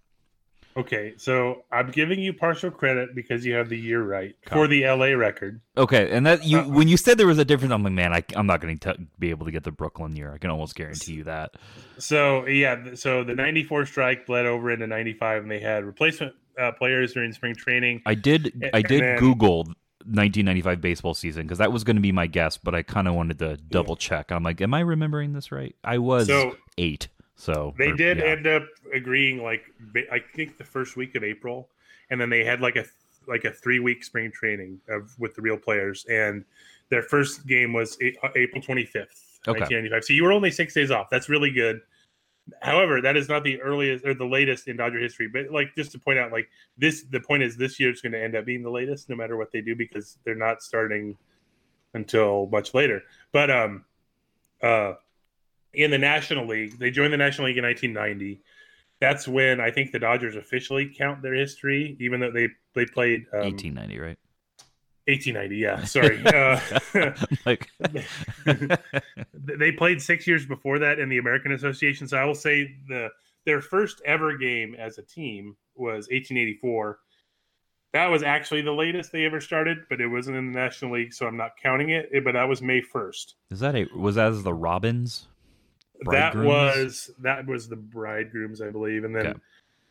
[0.76, 4.88] Okay, so I'm giving you partial credit because you have the year right for the
[4.88, 5.62] LA record.
[5.78, 8.12] Okay, and that you uh, when you said there was a difference, I'm like, man,
[8.12, 10.34] I, am not going to be able to get the Brooklyn year.
[10.34, 11.58] I can almost guarantee you that.
[12.00, 16.72] So yeah, so the '94 strike bled over into '95, and they had replacement uh,
[16.72, 18.02] players during spring training.
[18.08, 19.68] I did, I did then, Google
[20.06, 23.16] 1995 baseball season because that was going to be my guess, but I kind of
[23.16, 24.32] wanted to double check.
[24.32, 25.76] I'm like, am I remembering this right?
[25.84, 28.26] I was so, eight, so they or, did yeah.
[28.26, 28.64] end up
[28.94, 29.42] agreeing.
[29.42, 29.64] Like
[30.12, 31.70] I think the first week of April,
[32.10, 32.86] and then they had like a
[33.28, 36.46] like a three week spring training of with the real players, and
[36.90, 38.96] their first game was uh, April 25th,
[39.48, 39.60] okay.
[39.60, 40.04] 1995.
[40.04, 41.08] So you were only six days off.
[41.10, 41.82] That's really good.
[42.62, 45.28] However, that is not the earliest or the latest in Dodger history.
[45.28, 48.12] But like just to point out, like this, the point is this year is going
[48.12, 51.18] to end up being the latest, no matter what they do, because they're not starting
[51.94, 53.04] until much later.
[53.32, 53.86] But um,
[54.62, 54.94] uh,
[55.74, 58.42] in the National League, they joined the National League in 1990.
[59.00, 63.26] That's when I think the Dodgers officially count their history, even though they they played
[63.34, 64.18] um, 1890, right?
[65.08, 65.84] 1890, yeah.
[65.86, 66.24] Sorry.
[66.26, 67.14] Uh,
[67.46, 67.70] like
[69.58, 72.08] they played six years before that in the American Association.
[72.08, 73.10] So I will say the
[73.46, 77.00] their first ever game as a team was 1884.
[77.92, 81.14] That was actually the latest they ever started, but it wasn't in the National League,
[81.14, 82.10] so I'm not counting it.
[82.24, 83.34] But that was May 1st.
[83.52, 85.28] Is that a was that as the Robins?
[86.06, 89.40] That was that was the bridegrooms, I believe, and then Okay.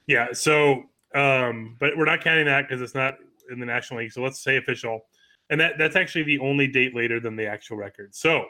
[0.06, 0.28] yeah.
[0.32, 3.18] So, um, but we're not counting that because it's not
[3.52, 4.12] in the National League.
[4.12, 5.06] So let's say official,
[5.50, 8.14] and that that's actually the only date later than the actual record.
[8.14, 8.46] So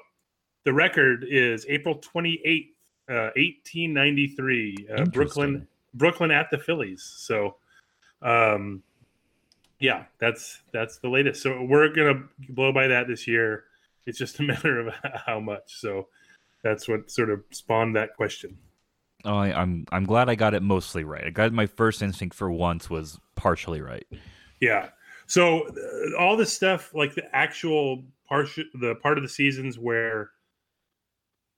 [0.65, 2.69] the record is April 28th,
[3.09, 7.03] uh, 1893, uh, Brooklyn, Brooklyn at the Phillies.
[7.03, 7.57] So,
[8.23, 8.83] um,
[9.81, 11.43] yeah, that's that's the latest.
[11.43, 13.65] So we're gonna blow by that this year.
[14.07, 14.95] It's just a matter of
[15.27, 15.81] how much.
[15.81, 16.09] So
[16.62, 18.57] that's what sort of spawned that question.
[19.25, 21.25] Oh, I, I'm I'm glad I got it mostly right.
[21.25, 24.07] I got my first instinct for once was partially right.
[24.62, 24.90] Yeah.
[25.27, 30.31] So uh, all this stuff, like the actual part, the part of the seasons where,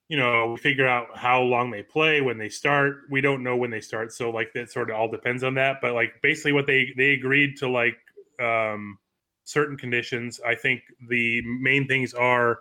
[0.09, 3.03] you know, we figure out how long they play when they start.
[3.11, 5.77] We don't know when they start, so like that sort of all depends on that.
[5.83, 7.99] But like basically, what they they agreed to like
[8.41, 8.99] um,
[9.45, 10.41] certain conditions.
[10.47, 12.61] I think the main things are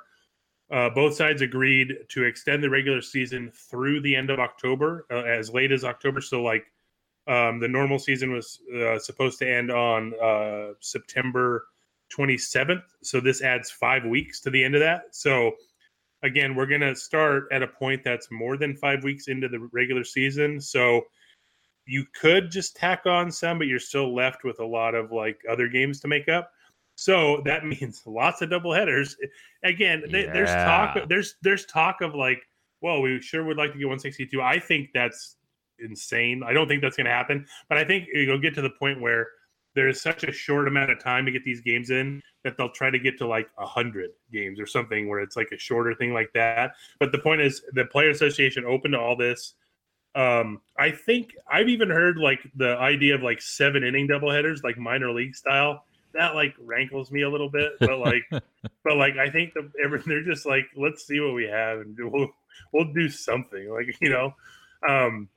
[0.71, 5.23] uh, both sides agreed to extend the regular season through the end of October, uh,
[5.23, 6.19] as late as October.
[6.19, 6.65] So like
[7.27, 11.65] um, the normal season was uh, supposed to end on uh, September
[12.15, 12.83] 27th.
[13.01, 15.03] So this adds five weeks to the end of that.
[15.11, 15.53] So
[16.23, 19.67] again, we're going to start at a point that's more than five weeks into the
[19.71, 20.59] regular season.
[20.59, 21.01] So
[21.85, 25.39] you could just tack on some, but you're still left with a lot of like
[25.49, 26.51] other games to make up.
[26.95, 29.15] So that means lots of double headers.
[29.63, 30.97] Again, th- there's talk.
[31.07, 32.41] There's there's talk of like,
[32.81, 34.41] well, we sure would like to get 162.
[34.41, 35.37] I think that's
[35.79, 36.43] insane.
[36.45, 37.45] I don't think that's going to happen.
[37.69, 39.27] But I think you'll get to the point where
[39.75, 42.89] there's such a short amount of time to get these games in that they'll try
[42.89, 46.13] to get to like a hundred games or something where it's like a shorter thing
[46.13, 46.73] like that.
[46.99, 49.55] But the point is, the player association open to all this.
[50.15, 54.77] Um, I think I've even heard like the idea of like seven inning doubleheaders, like
[54.77, 55.85] minor league style.
[56.13, 58.23] That like rankles me a little bit, but like,
[58.83, 61.97] but like I think the every, they're just like, let's see what we have and
[61.99, 62.29] we'll
[62.71, 64.35] we'll do something like you know.
[64.87, 65.29] Um,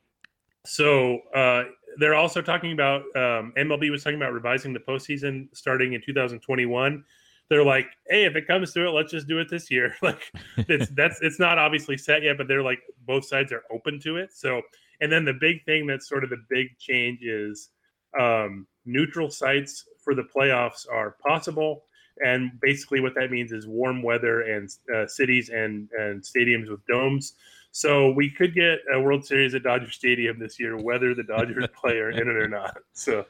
[0.67, 1.65] so uh,
[1.99, 7.05] they're also talking about um, MLB was talking about revising the postseason starting in 2021.
[7.49, 9.95] They're like, hey, if it comes to it, let's just do it this year.
[10.03, 10.21] like
[10.57, 14.17] it's that's it's not obviously set yet, but they're like both sides are open to
[14.17, 14.33] it.
[14.33, 14.63] So
[15.01, 17.71] and then the big thing that's sort of the big change is
[18.19, 21.85] um, neutral sites for the playoffs are possible.
[22.25, 26.85] And basically, what that means is warm weather and uh, cities and, and stadiums with
[26.87, 27.35] domes.
[27.77, 31.67] So we could get a World Series at Dodger Stadium this year, whether the Dodgers
[31.75, 32.75] play are in it or not.
[32.95, 33.27] So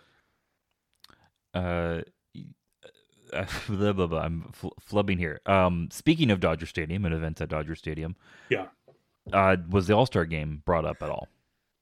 [1.52, 2.02] Uh,
[3.32, 4.20] uh, blah, blah, blah.
[4.20, 5.40] I'm fl- flubbing here.
[5.46, 8.14] Um, speaking of Dodger Stadium and events at Dodger Stadium,
[8.48, 8.66] yeah,
[9.32, 11.26] uh, was the All Star game brought up at all?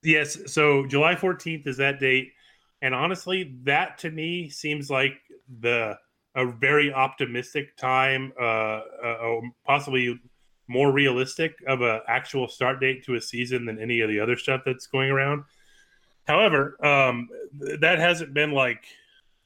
[0.03, 0.39] yes.
[0.51, 2.33] So July 14th is that date,
[2.81, 5.21] and honestly, that to me seems like
[5.61, 5.99] the
[6.35, 10.19] a very optimistic time, uh, uh, possibly
[10.67, 14.37] more realistic of a actual start date to a season than any of the other
[14.37, 15.45] stuff that's going around.
[16.27, 17.29] However, um,
[17.61, 18.85] th- that hasn't been like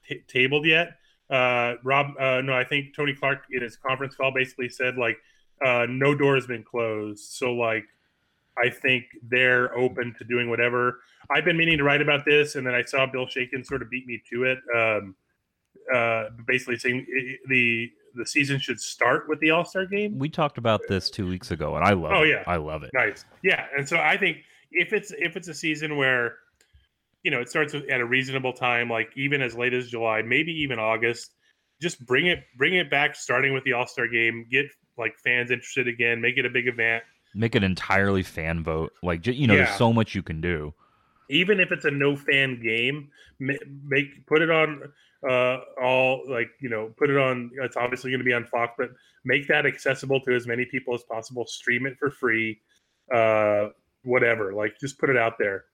[0.07, 0.99] t- tabled yet.
[1.29, 5.19] Uh, Rob, uh, no, I think Tony Clark in his conference call basically said like
[5.65, 7.25] uh, no door has been closed.
[7.33, 7.85] So like
[8.57, 11.01] I think they're open to doing whatever.
[11.31, 13.91] I've been meaning to write about this, and then I saw Bill Shaikin sort of
[13.91, 14.59] beat me to it.
[14.75, 15.15] Um,
[15.95, 17.07] uh, basically saying
[17.49, 20.19] the the season should start with the All Star game.
[20.19, 22.29] We talked about this two weeks ago, and I love Oh it.
[22.31, 22.91] yeah, I love it.
[22.95, 23.67] Nice, yeah.
[23.77, 24.39] And so I think
[24.73, 26.37] if it's if it's a season where
[27.23, 30.53] you know it starts at a reasonable time, like even as late as July, maybe
[30.53, 31.33] even August,
[31.81, 34.47] just bring it bring it back, starting with the All Star game.
[34.51, 36.21] Get like fans interested again.
[36.21, 37.05] Make it a big event.
[37.35, 38.93] Make it entirely fan vote.
[39.03, 39.65] Like you know, Yeah.
[39.67, 40.75] there's so much you can do.
[41.31, 43.53] even if it's a no fan game ma-
[43.85, 44.81] make put it on
[45.29, 48.75] uh all like you know put it on it's obviously going to be on fox
[48.79, 48.91] but
[49.25, 52.61] make that accessible to as many people as possible stream it for free
[53.13, 53.67] uh
[54.05, 55.65] whatever like just put it out there.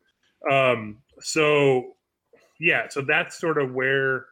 [0.50, 1.92] Um so
[2.60, 4.26] yeah so that's sort of where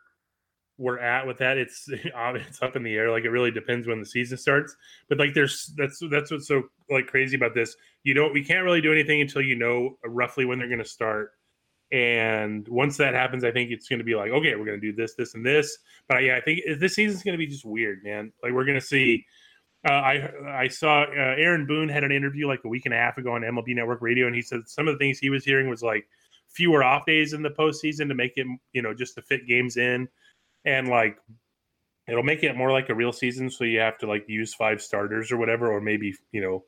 [0.78, 1.58] we're at with that.
[1.58, 4.74] It's it's up in the air like it really depends when the season starts
[5.08, 7.76] but like there's that's that's what's so like crazy about this.
[8.02, 10.84] You don't we can't really do anything until you know roughly when they're going to
[10.84, 11.32] start
[11.92, 14.92] and once that happens i think it's going to be like okay we're going to
[14.92, 15.78] do this this and this
[16.08, 18.78] but yeah i think this season's going to be just weird man like we're going
[18.78, 19.24] to see
[19.88, 22.96] uh, I I saw uh, Aaron Boone had an interview like a week and a
[22.96, 25.44] half ago on MLB Network Radio, and he said some of the things he was
[25.44, 26.06] hearing was like
[26.48, 29.76] fewer off days in the postseason to make it, you know, just to fit games
[29.76, 30.08] in,
[30.64, 31.18] and like
[32.06, 33.50] it'll make it more like a real season.
[33.50, 36.64] So you have to like use five starters or whatever, or maybe you know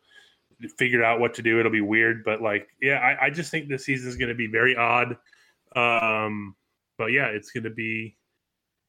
[0.79, 1.59] figure out what to do.
[1.61, 4.35] It'll be weird, but like, yeah, I, I just think this season is going to
[4.35, 5.17] be very odd.
[5.77, 6.55] Um,
[6.99, 8.17] but yeah, it's going to be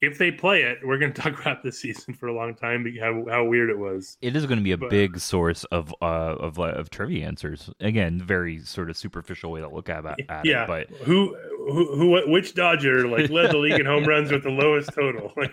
[0.01, 2.85] if they play it, we're going to talk about this season for a long time.
[2.99, 4.17] How how weird it was.
[4.21, 7.25] It is going to be a But- big source of uh of uh, of trivia
[7.25, 7.69] answers.
[7.79, 11.95] Again, very sort of superficial way to look at, at yeah, it, but who, who
[11.95, 15.33] who which Dodger like led the league in home runs with the lowest total?
[15.45, 15.51] Like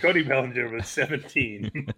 [0.00, 1.70] Cody Bellinger was seventeen.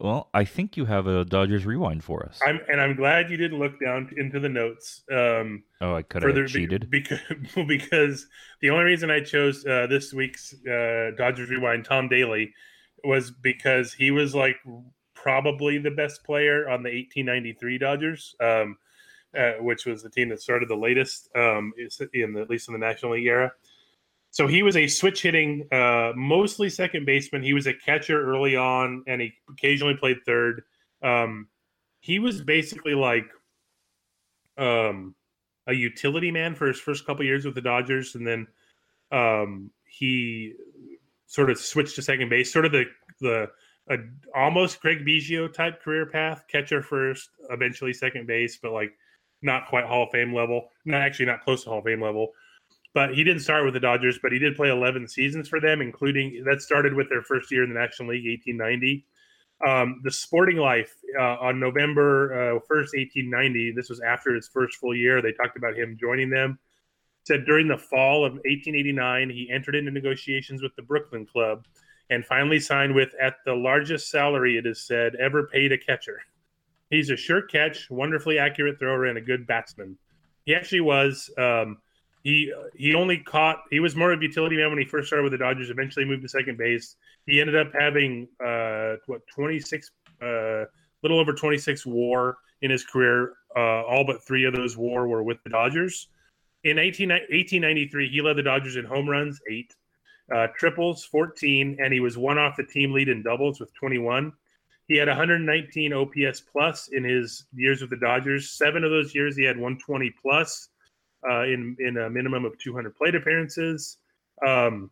[0.00, 2.40] well, I think you have a Dodgers rewind for us.
[2.44, 5.02] I'm and I'm glad you didn't look down into the notes.
[5.10, 6.90] Um, oh, I could have cheated.
[6.90, 7.20] because
[7.68, 8.26] because
[8.60, 12.52] the only reason I chose uh, this week's uh, Dodgers Rewind Tom Daly
[13.04, 14.56] was because he was like
[15.14, 18.76] probably the best player on the 1893 Dodgers, um,
[19.38, 21.72] uh, which was the team that started the latest um,
[22.12, 23.52] in the, at least in the National League era.
[24.34, 27.44] So he was a switch hitting, uh, mostly second baseman.
[27.44, 30.64] He was a catcher early on, and he occasionally played third.
[31.04, 31.46] Um,
[32.00, 33.26] he was basically like
[34.58, 35.14] um,
[35.68, 38.48] a utility man for his first couple years with the Dodgers, and then
[39.12, 40.54] um, he
[41.28, 42.86] sort of switched to second base, sort of the
[43.20, 43.48] the
[44.34, 48.98] almost Craig Biggio type career path, catcher first, eventually second base, but like
[49.42, 50.70] not quite Hall of Fame level.
[50.84, 52.32] Not actually not close to Hall of Fame level.
[52.94, 55.80] But he didn't start with the Dodgers, but he did play 11 seasons for them,
[55.80, 59.04] including that started with their first year in the National League, 1890.
[59.66, 64.76] Um, the Sporting Life uh, on November uh, 1st, 1890, this was after his first
[64.76, 65.20] full year.
[65.20, 66.58] They talked about him joining them.
[67.24, 71.64] Said during the fall of 1889, he entered into negotiations with the Brooklyn Club
[72.10, 76.20] and finally signed with, at the largest salary, it is said, ever paid a catcher.
[76.90, 79.96] He's a sure catch, wonderfully accurate thrower, and a good batsman.
[80.44, 81.30] He actually was.
[81.38, 81.78] Um,
[82.24, 83.62] he he only caught.
[83.70, 85.70] He was more of a utility man when he first started with the Dodgers.
[85.70, 86.96] Eventually moved to second base.
[87.26, 89.90] He ended up having uh, what twenty six,
[90.22, 90.64] uh,
[91.02, 93.34] little over twenty six WAR in his career.
[93.54, 96.08] Uh, all but three of those WAR were with the Dodgers.
[96.64, 99.76] In 18, 1893, he led the Dodgers in home runs, eight,
[100.34, 104.32] uh, triples, 14, and he was one off the team lead in doubles with 21.
[104.88, 108.52] He had 119 OPS plus in his years with the Dodgers.
[108.52, 110.70] Seven of those years, he had 120 plus
[111.28, 113.98] uh, in in a minimum of 200 plate appearances.
[114.46, 114.90] Um,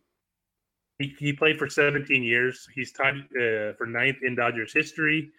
[0.99, 2.67] he, he played for 17 years.
[2.73, 5.31] He's tied uh, for ninth in Dodgers history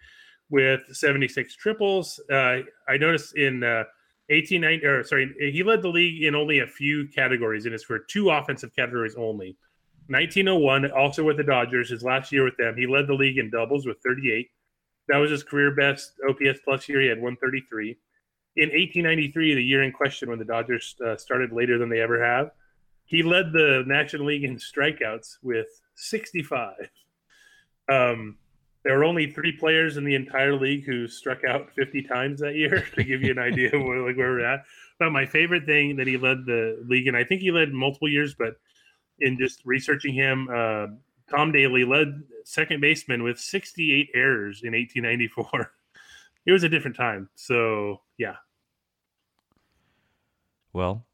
[0.49, 2.19] with 76 triples.
[2.31, 3.85] Uh, I noticed in uh,
[4.29, 7.99] 1890, or sorry, he led the league in only a few categories in his for
[7.99, 9.57] two offensive categories only.
[10.07, 13.49] 1901, also with the Dodgers, his last year with them, he led the league in
[13.49, 14.47] doubles with 38.
[15.07, 17.01] That was his career best OPS plus year.
[17.01, 17.97] He had 133.
[18.57, 22.23] In 1893, the year in question when the Dodgers uh, started later than they ever
[22.23, 22.51] have,
[23.05, 26.73] he led the National League in strikeouts with 65.
[27.89, 28.37] Um,
[28.83, 32.55] there were only three players in the entire league who struck out 50 times that
[32.55, 34.63] year to give you an idea of where, like where we're at.
[34.99, 38.07] But my favorite thing that he led the league, and I think he led multiple
[38.07, 38.55] years, but
[39.19, 40.87] in just researching him, uh,
[41.29, 45.71] Tom Daly led second baseman with 68 errors in 1894.
[46.45, 47.29] it was a different time.
[47.35, 48.35] So, yeah.
[50.75, 51.05] Well,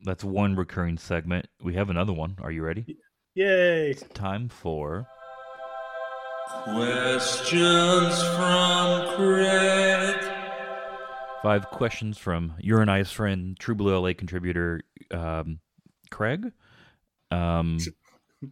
[0.00, 1.46] that's one recurring segment.
[1.62, 2.38] We have another one.
[2.40, 2.96] Are you ready?
[3.34, 3.90] Yay.
[3.90, 5.06] It's time for
[6.64, 10.16] Questions from Craig.
[11.42, 15.60] five questions from your and I's friend, True Blue LA contributor um,
[16.10, 16.50] Craig.
[17.30, 17.76] Um,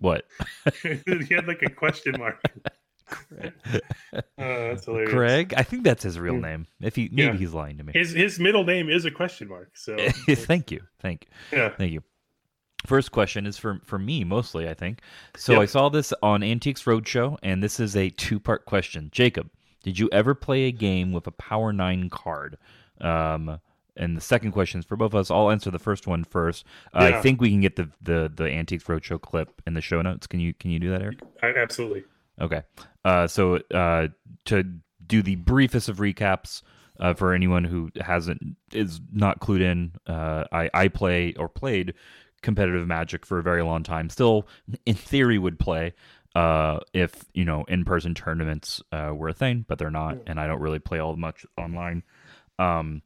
[0.01, 0.27] what?
[0.83, 2.43] he had like a question mark.
[3.11, 3.51] Oh,
[4.39, 5.11] that's hilarious.
[5.13, 5.55] Craig?
[5.57, 6.43] I think that's his real Mm.
[6.43, 6.67] name.
[6.81, 7.37] If he maybe Yeah.
[7.37, 7.93] he's lying to me.
[7.95, 9.71] His his middle name is a question mark.
[9.77, 9.97] So
[10.29, 11.69] thank you, thank you, Yeah.
[11.71, 12.03] thank you.
[12.87, 15.01] First question is for for me mostly, I think.
[15.37, 15.63] So Yep.
[15.63, 19.09] I saw this on Antiques Roadshow, and this is a two part question.
[19.13, 19.51] Jacob,
[19.83, 22.59] did you ever play a game with a Power Nine card?
[23.01, 23.61] Um,
[23.99, 25.31] and the second question is for both of us.
[25.31, 26.67] I'll answer the first one first.
[26.93, 30.03] Uh, I think we can get the, the the Antiques Roadshow clip in the show
[30.03, 30.27] notes.
[30.27, 31.21] Can you can you do that, Eric?
[31.43, 32.05] I, absolutely.
[32.41, 32.63] Okay.
[33.05, 34.09] Uh, so uh,
[34.47, 34.65] to
[35.07, 36.63] do the briefest of recaps
[36.99, 38.41] uh, for anyone who hasn't
[38.73, 41.95] is not clued in, uh, I I play or played
[42.43, 44.09] competitive Magic for a very long time.
[44.11, 44.47] Still,
[44.85, 45.95] in theory, would play
[46.35, 50.39] uh, if you know in person tournaments uh, were a thing, but they're not, and
[50.39, 52.03] I don't really play all much online.
[52.59, 53.03] Um,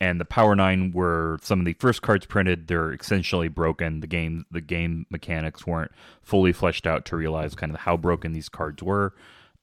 [0.00, 2.66] and the Power Nine were some of the first cards printed.
[2.66, 4.00] They're essentially broken.
[4.00, 5.92] The game, the game mechanics weren't
[6.22, 9.14] fully fleshed out to realize kind of how broken these cards were,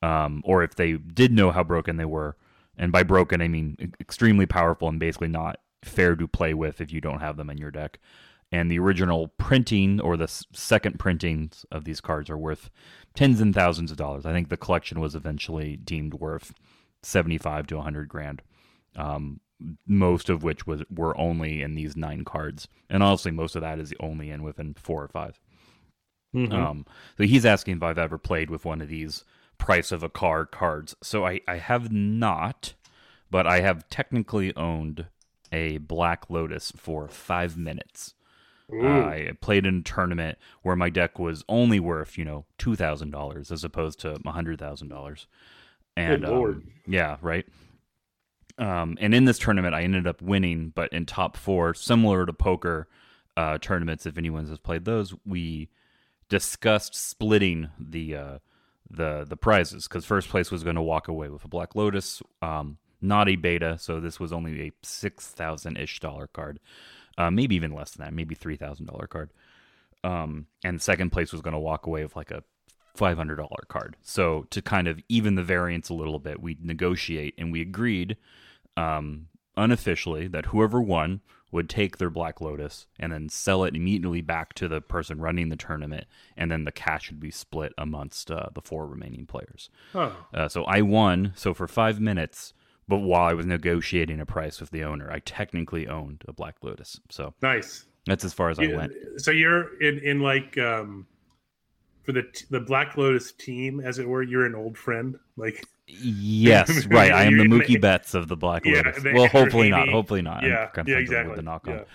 [0.02, 2.38] um, or if they did know how broken they were.
[2.78, 6.92] And by broken, I mean extremely powerful and basically not fair to play with if
[6.92, 8.00] you don't have them in your deck.
[8.52, 12.70] And the original printing or the second printings of these cards are worth
[13.16, 14.26] tens and thousands of dollars.
[14.26, 16.54] I think the collection was eventually deemed worth
[17.02, 18.42] 75 to 100 grand.
[18.96, 19.40] Um,
[19.88, 23.80] most of which was were only in these nine cards, and honestly, most of that
[23.80, 25.40] is only in within four or 5
[26.34, 26.54] Mhm.
[26.54, 26.86] Um,
[27.18, 29.26] so he's asking if I've ever played with one of these
[29.58, 30.96] price of a car cards.
[31.04, 32.74] So I I have not,
[33.30, 35.08] but I have technically owned
[35.52, 38.14] a Black Lotus for five minutes.
[38.74, 38.88] Ooh.
[38.88, 43.12] I played in a tournament where my deck was only worth you know two thousand
[43.12, 45.28] dollars as opposed to hundred thousand dollars,
[45.98, 46.56] and Good lord.
[46.56, 47.46] um, yeah, right.
[48.62, 52.32] Um, and in this tournament, I ended up winning, but in top four, similar to
[52.32, 52.88] poker
[53.36, 54.06] uh, tournaments.
[54.06, 55.70] If anyone has played those, we
[56.30, 58.38] discussed splitting the uh,
[58.88, 62.22] the the prizes because first place was going to walk away with a Black Lotus,
[62.44, 66.60] um, not a beta, so this was only a six thousand ish dollar card,
[67.18, 69.32] uh, maybe even less than that, maybe three thousand dollar card.
[70.04, 72.44] Um, and second place was going to walk away with like a
[72.96, 73.98] five hundred dollar card.
[74.04, 78.18] So to kind of even the variance a little bit, we negotiate and we agreed
[78.78, 84.22] um, unofficially that whoever won would take their Black Lotus and then sell it immediately
[84.22, 86.06] back to the person running the tournament,
[86.38, 89.70] and then the cash would be split amongst uh, the four remaining players.
[89.94, 90.16] Oh.
[90.34, 91.34] Uh, so I won.
[91.36, 92.54] So for five minutes,
[92.88, 96.56] but while I was negotiating a price with the owner, I technically owned a Black
[96.62, 97.00] Lotus.
[97.10, 97.86] So Nice.
[98.06, 98.94] that's as far as I You- went.
[99.18, 101.06] So you're in in like um
[102.04, 104.24] for the the Black Lotus team, as it were.
[104.24, 107.12] You're an old friend, like Yes, right.
[107.12, 109.04] I am the Mookie Betts of the Black Yeah, Lotus.
[109.04, 109.90] the Well, hopefully not.
[109.90, 110.44] Hopefully not.
[110.44, 111.36] Yeah, I'm yeah, exactly.
[111.36, 111.74] the knock Yeah.
[111.80, 111.86] on.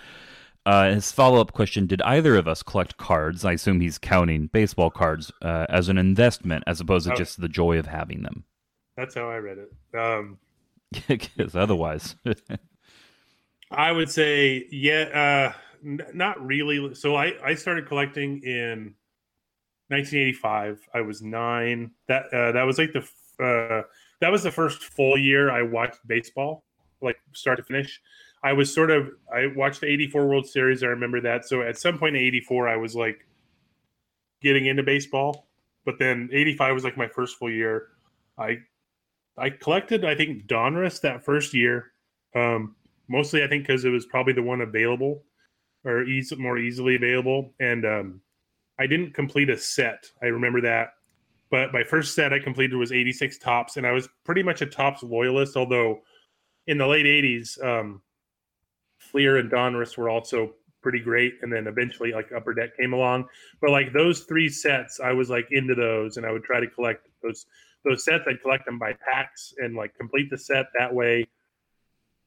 [0.65, 3.45] Uh, his follow up question Did either of us collect cards?
[3.45, 7.15] I assume he's counting baseball cards uh, as an investment as opposed to Oh.
[7.15, 8.43] just the joy of having them.
[8.97, 9.97] That's how I read it.
[9.97, 10.37] Um,
[11.07, 12.15] Because otherwise,
[13.71, 16.93] I would say, yeah, uh, n- not really.
[16.95, 18.93] So I, I started collecting in
[19.89, 20.89] 1985.
[20.93, 21.91] I was nine.
[22.07, 23.01] That uh, that was like the
[23.43, 23.83] uh,
[24.21, 26.63] that was the first full year I watched baseball,
[27.01, 28.01] like start to finish.
[28.43, 30.83] I was sort of I watched the 84 World Series.
[30.83, 31.45] I remember that.
[31.45, 33.25] So at some point in 84, I was like
[34.41, 35.47] getting into baseball,
[35.85, 37.87] but then 85 was like my first full year.
[38.37, 38.59] I
[39.37, 41.91] I collected I think Donruss that first year.
[42.35, 42.75] Um,
[43.07, 45.23] mostly I think because it was probably the one available
[45.85, 47.53] or easy, more easily available.
[47.59, 48.21] And um,
[48.79, 50.11] I didn't complete a set.
[50.21, 50.93] I remember that.
[51.49, 54.65] But my first set I completed was 86 Topps, and I was pretty much a
[54.65, 55.55] Topps loyalist.
[55.55, 56.01] Although
[56.67, 58.01] in the late 80s, um,
[58.97, 63.25] Fleer and Donruss were also pretty great, and then eventually like Upper Deck came along.
[63.61, 66.67] But like those three sets, I was like into those, and I would try to
[66.67, 67.45] collect those
[67.85, 68.25] those sets.
[68.27, 71.25] I'd collect them by packs and like complete the set that way.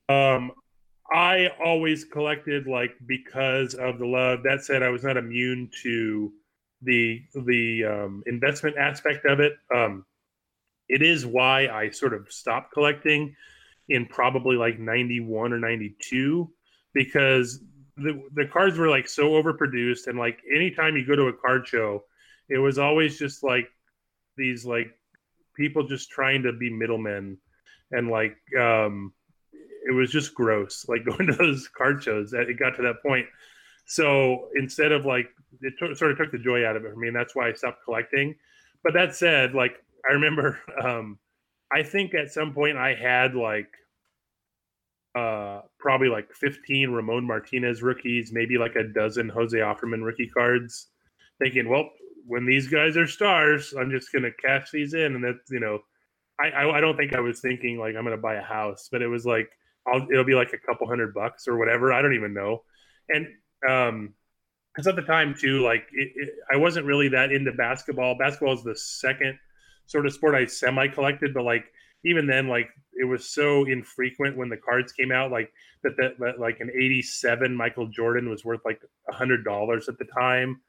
[0.08, 0.52] Um,
[1.12, 4.42] I always collected like because of the love.
[4.44, 6.32] That said, I was not immune to
[6.82, 9.54] the the um, investment aspect of it.
[9.74, 10.04] Um,
[10.88, 13.36] it is why I sort of stopped collecting
[13.88, 16.50] in probably like 91 or 92
[16.94, 17.60] because
[17.96, 21.66] the the cards were like so overproduced and like anytime you go to a card
[21.66, 22.04] show
[22.48, 23.68] it was always just like
[24.36, 24.92] these like
[25.56, 27.36] people just trying to be middlemen
[27.92, 29.12] and like um
[29.86, 33.02] it was just gross like going to those card shows that it got to that
[33.02, 33.26] point
[33.90, 35.28] so instead of like
[35.62, 37.48] it took, sort of took the joy out of it for me and that's why
[37.48, 38.34] i stopped collecting
[38.84, 39.72] but that said like
[40.08, 41.18] i remember um
[41.72, 43.68] i think at some point i had like
[45.16, 50.86] uh probably like 15 ramon martinez rookies maybe like a dozen jose offerman rookie cards
[51.42, 51.90] thinking well
[52.28, 55.80] when these guys are stars i'm just gonna cash these in and that's you know
[56.40, 59.02] I, I I don't think I was thinking like I'm gonna buy a house, but
[59.02, 59.50] it was like
[59.86, 61.92] I'll it'll be like a couple hundred bucks or whatever.
[61.92, 62.62] I don't even know.
[63.08, 63.26] And
[63.68, 64.14] um,
[64.74, 68.16] because at the time too, like it, it, I wasn't really that into basketball.
[68.16, 69.36] Basketball is the second
[69.86, 71.64] sort of sport I semi collected, but like
[72.04, 75.52] even then, like it was so infrequent when the cards came out, like
[75.82, 79.98] that that, that like an '87 Michael Jordan was worth like a hundred dollars at
[79.98, 80.60] the time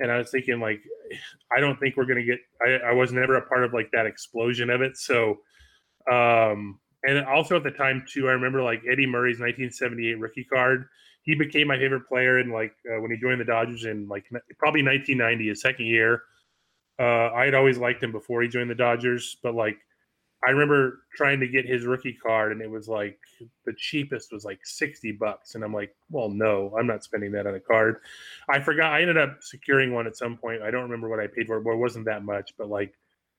[0.00, 0.80] and I was thinking like,
[1.56, 2.40] I don't think we're gonna get.
[2.64, 4.96] I, I was never a part of like that explosion of it.
[4.96, 5.38] So,
[6.10, 10.86] um, and also at the time too, I remember like Eddie Murray's 1978 rookie card.
[11.22, 14.24] He became my favorite player in like uh, when he joined the Dodgers in like
[14.58, 16.22] probably 1990, his second year.
[16.98, 19.78] Uh, I had always liked him before he joined the Dodgers, but like
[20.46, 23.18] I remember trying to get his rookie card, and it was like
[23.64, 27.46] the cheapest was like sixty bucks, and I'm like, well, no, I'm not spending that
[27.46, 27.96] on a card.
[28.48, 28.92] I forgot.
[28.92, 30.62] I ended up securing one at some point.
[30.62, 32.54] I don't remember what I paid for it, but it wasn't that much.
[32.56, 32.94] But like,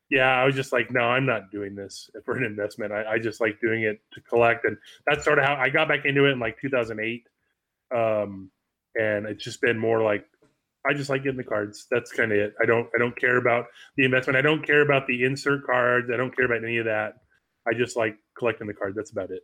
[0.09, 2.91] yeah, I was just like, no, I'm not doing this for an investment.
[2.91, 5.87] I, I just like doing it to collect, and that's sort of how I got
[5.87, 7.27] back into it in like 2008.
[7.95, 8.51] Um,
[8.95, 10.25] and it's just been more like
[10.87, 11.87] I just like getting the cards.
[11.91, 12.53] That's kind of it.
[12.61, 13.65] I don't I don't care about
[13.97, 14.37] the investment.
[14.37, 16.09] I don't care about the insert cards.
[16.11, 17.15] I don't care about any of that.
[17.67, 18.95] I just like collecting the cards.
[18.95, 19.43] That's about it.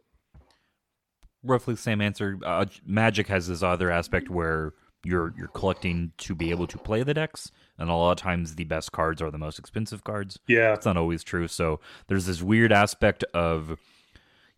[1.43, 2.39] roughly the same answer.
[2.43, 4.73] Uh, Magic has this other aspect where
[5.05, 8.55] you're you're collecting to be able to play the decks, and a lot of times
[8.55, 10.39] the best cards are the most expensive cards.
[10.47, 10.73] Yeah.
[10.73, 11.47] it's not always true.
[11.47, 13.77] So there's this weird aspect of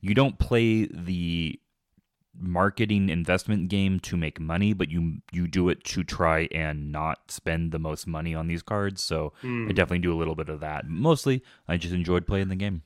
[0.01, 1.59] you don't play the
[2.39, 7.31] marketing investment game to make money, but you you do it to try and not
[7.31, 9.01] spend the most money on these cards.
[9.03, 9.67] So I Hmm.
[9.69, 10.87] definitely do a little bit of that.
[10.87, 12.83] Mostly, I just enjoyed playing the game.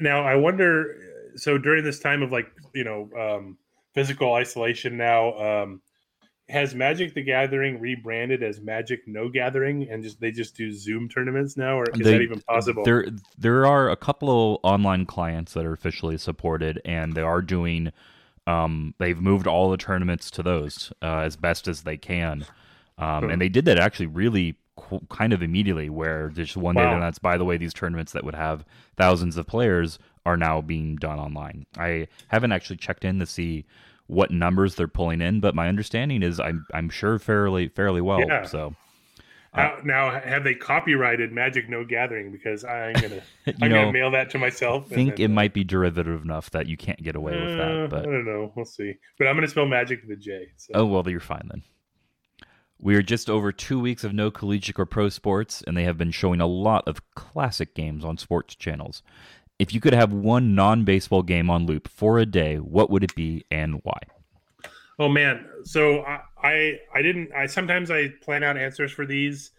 [0.00, 0.96] Now I wonder.
[1.36, 3.58] So during this time of like you know um,
[3.94, 5.80] physical isolation, now um,
[6.48, 11.08] has Magic the Gathering rebranded as Magic No Gathering, and just they just do Zoom
[11.08, 12.84] tournaments now, or is They- that even possible?
[12.84, 13.06] There,
[13.38, 17.92] there are a couple of online clients that are officially supported, and they are doing.
[18.46, 22.44] Um, they've moved all the tournaments to those uh, as best as they can,
[22.98, 25.88] um, and they did that actually really qu- kind of immediately.
[25.88, 28.66] Where just one day, and that's by the way, these tournaments that would have
[28.98, 31.64] thousands of players are now being done online.
[31.78, 33.64] I haven't actually checked in to see
[34.06, 38.20] what numbers they're pulling in, but my understanding is I'm I'm sure fairly fairly well.
[38.20, 38.44] Yeah.
[38.44, 38.74] So
[39.52, 42.30] How- now have they copyrighted Magic No Gathering?
[42.32, 44.86] Because I'm gonna I'm know, gonna mail that to myself.
[44.90, 47.54] I think and it then, might be derivative enough that you can't get away with
[47.54, 47.90] uh, that.
[47.90, 48.52] But I don't know.
[48.54, 48.94] We'll see.
[49.18, 50.48] But I'm gonna spell Magic with a J.
[50.56, 50.72] So.
[50.74, 51.62] oh well, you're fine then.
[52.80, 55.96] We are just over two weeks of no collegiate or pro sports, and they have
[55.96, 59.02] been showing a lot of classic games on sports channels.
[59.58, 63.14] If you could have one non-baseball game on loop for a day, what would it
[63.14, 63.98] be and why?
[64.98, 67.32] Oh man, so I, I I didn't.
[67.32, 69.50] I sometimes I plan out answers for these.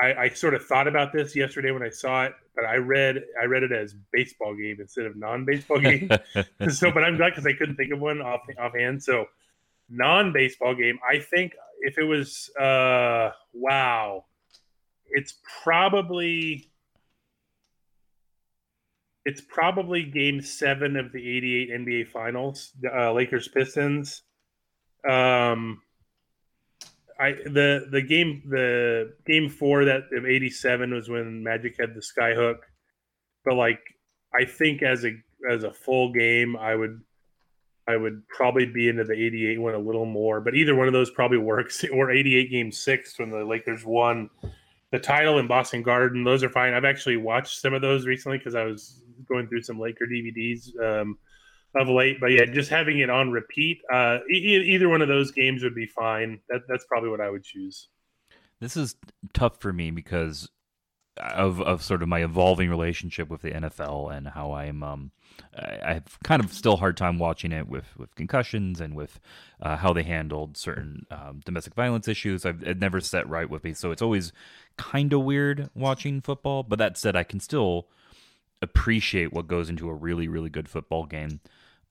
[0.00, 3.22] I, I sort of thought about this yesterday when I saw it, but I read
[3.40, 6.10] I read it as baseball game instead of non-baseball game.
[6.70, 9.02] so, but I'm glad because I couldn't think of one off offhand.
[9.02, 9.26] So,
[9.88, 10.98] non-baseball game.
[11.08, 14.24] I think if it was, uh, wow,
[15.10, 16.70] it's probably
[19.30, 24.22] it's probably Game Seven of the '88 NBA Finals, uh, Lakers Pistons.
[25.08, 25.82] Um,
[27.18, 32.00] I the the game the game four that of '87 was when Magic had the
[32.00, 32.56] skyhook,
[33.44, 33.78] but like
[34.34, 35.12] I think as a
[35.48, 37.00] as a full game, I would
[37.86, 40.40] I would probably be into the '88 one a little more.
[40.40, 41.84] But either one of those probably works.
[41.92, 44.28] Or '88 Game Six when the Lakers won
[44.90, 46.24] the title in Boston Garden.
[46.24, 46.74] Those are fine.
[46.74, 50.78] I've actually watched some of those recently because I was going through some Laker DVDs
[50.82, 51.18] um,
[51.74, 52.18] of late.
[52.20, 55.74] But yeah, just having it on repeat, uh, e- either one of those games would
[55.74, 56.40] be fine.
[56.48, 57.88] That, that's probably what I would choose.
[58.60, 58.96] This is
[59.32, 60.50] tough for me because
[61.16, 65.12] of of sort of my evolving relationship with the NFL and how I'm um
[65.54, 69.20] I have kind of still hard time watching it with with concussions and with
[69.60, 72.44] uh, how they handled certain um, domestic violence issues.
[72.44, 74.32] I've it never set right with me, so it's always
[74.76, 76.62] kind of weird watching football.
[76.62, 77.88] But that said, I can still
[78.62, 81.40] appreciate what goes into a really really good football game.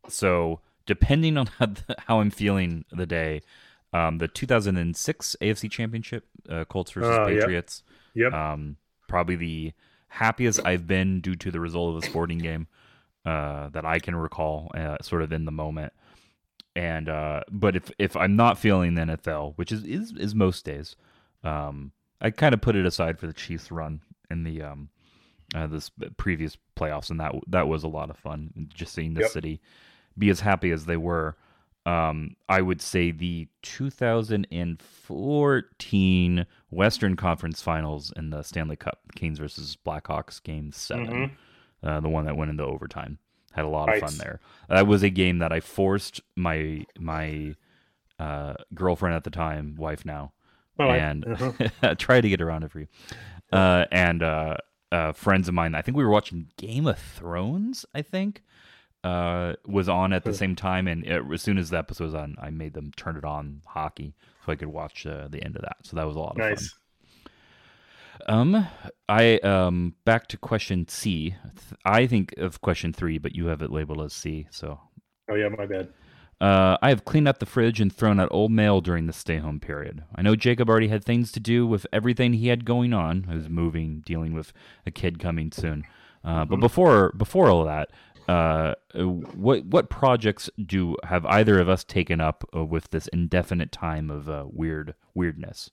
[0.08, 1.68] So depending on how,
[2.08, 3.42] how I'm feeling the day,
[3.94, 7.28] um, the 2006 AFC Championship, uh, Colts versus yep.
[7.28, 7.84] Patriots.
[8.16, 8.34] Yep.
[8.34, 9.74] Um, probably the
[10.10, 12.68] happiest I've been due to the result of a sporting game
[13.26, 15.94] uh, that I can recall, uh, sort of in the moment.
[16.76, 20.66] And uh, but if if I'm not feeling the NFL, which is is, is most
[20.66, 20.96] days,
[21.44, 21.92] um,
[22.22, 24.90] I kind of put it aside for the Chiefs run in the um,
[25.56, 28.70] uh, this previous playoffs, and that that was a lot of fun.
[28.74, 29.30] Just seeing the Yep.
[29.32, 29.62] city
[30.18, 31.38] be as happy as they were.
[31.86, 39.78] Um, I would say the 2014 Western Conference Finals in the Stanley Cup, Kings versus
[39.86, 41.32] Blackhawks, Game 7 Mhm.
[41.82, 43.18] uh, the one that went into overtime.
[43.54, 44.40] Had a lot of fun there.
[44.68, 47.56] That was a game that I forced my my
[48.20, 50.34] uh, girlfriend at the time, wife now,
[50.78, 51.02] wife.
[51.02, 51.96] and Uh-huh.
[51.98, 52.88] try to get around it for you.
[53.52, 54.58] Uh, and uh,
[54.92, 57.86] uh, friends of mine, I think we were watching Game of Thrones.
[57.94, 58.44] I think
[59.04, 62.16] uh, was on at the same time, and it, as soon as the episode was
[62.16, 64.14] on, I made them turn it on hockey
[64.46, 65.78] so I could watch uh, the end of that.
[65.84, 66.68] So that was a lot of fun.
[68.28, 68.68] Um,
[69.08, 71.30] I um back to question C.
[71.30, 74.48] Th- I think of question three, but you have it labeled as C.
[74.52, 74.80] So,
[75.30, 75.90] Oh yeah, my bad.
[76.42, 79.60] Uh, I have cleaned out the fridge and thrown out old mail during the stay-home
[79.60, 80.04] period.
[80.16, 83.24] I know Jacob already had things to do with everything he had going on.
[83.24, 84.54] He was moving, dealing with
[84.86, 85.84] a kid coming soon.
[86.24, 87.90] Uh, but before before all that,
[88.28, 93.72] uh, what what projects do have either of us taken up uh, with this indefinite
[93.72, 95.72] time of uh, weird weirdness?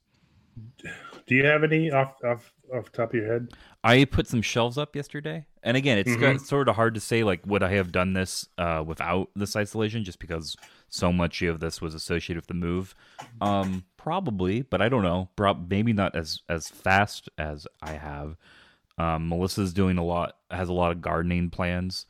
[1.26, 3.48] Do you have any off off off top of your head?
[3.84, 6.40] I put some shelves up yesterday, and again, it's Mhm.
[6.40, 10.04] sort of hard to say like would I have done this uh, without this isolation,
[10.04, 10.56] just because
[10.88, 12.94] so much of this was associated with the move.
[13.40, 15.28] Um, probably, but I don't know.
[15.68, 18.36] Maybe not as as fast as I have.
[18.98, 22.06] Um, Melissa's doing a lot, has a lot of gardening plans.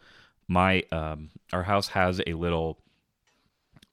[0.47, 2.79] My um, our house has a little.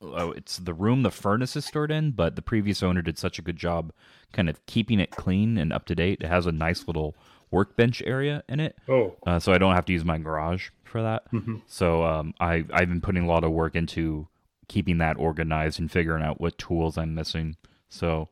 [0.04, 3.40] Oh, it's the room the furnace is stored in, but the previous owner did such
[3.40, 3.92] a good job,
[4.34, 6.20] kind of keeping it clean and up to date.
[6.22, 7.16] It has a nice little
[7.52, 8.76] workbench area in it.
[8.90, 9.16] Oh.
[9.26, 11.32] uh, so I don't have to use my garage for that.
[11.32, 11.62] Mhm.
[11.68, 14.28] So um, I I've been putting a lot of work into
[14.68, 17.56] keeping that organized and figuring out what tools I'm missing.
[17.90, 18.30] So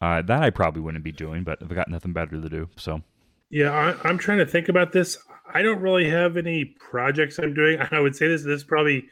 [0.00, 2.68] uh, that I probably wouldn't be doing, but I've got nothing better to do.
[2.76, 3.02] So
[3.50, 5.18] Yeah, I, I'm trying to think about this.
[5.52, 7.78] I don't really have any projects I'm doing.
[7.90, 8.44] I would say this.
[8.44, 9.08] This probably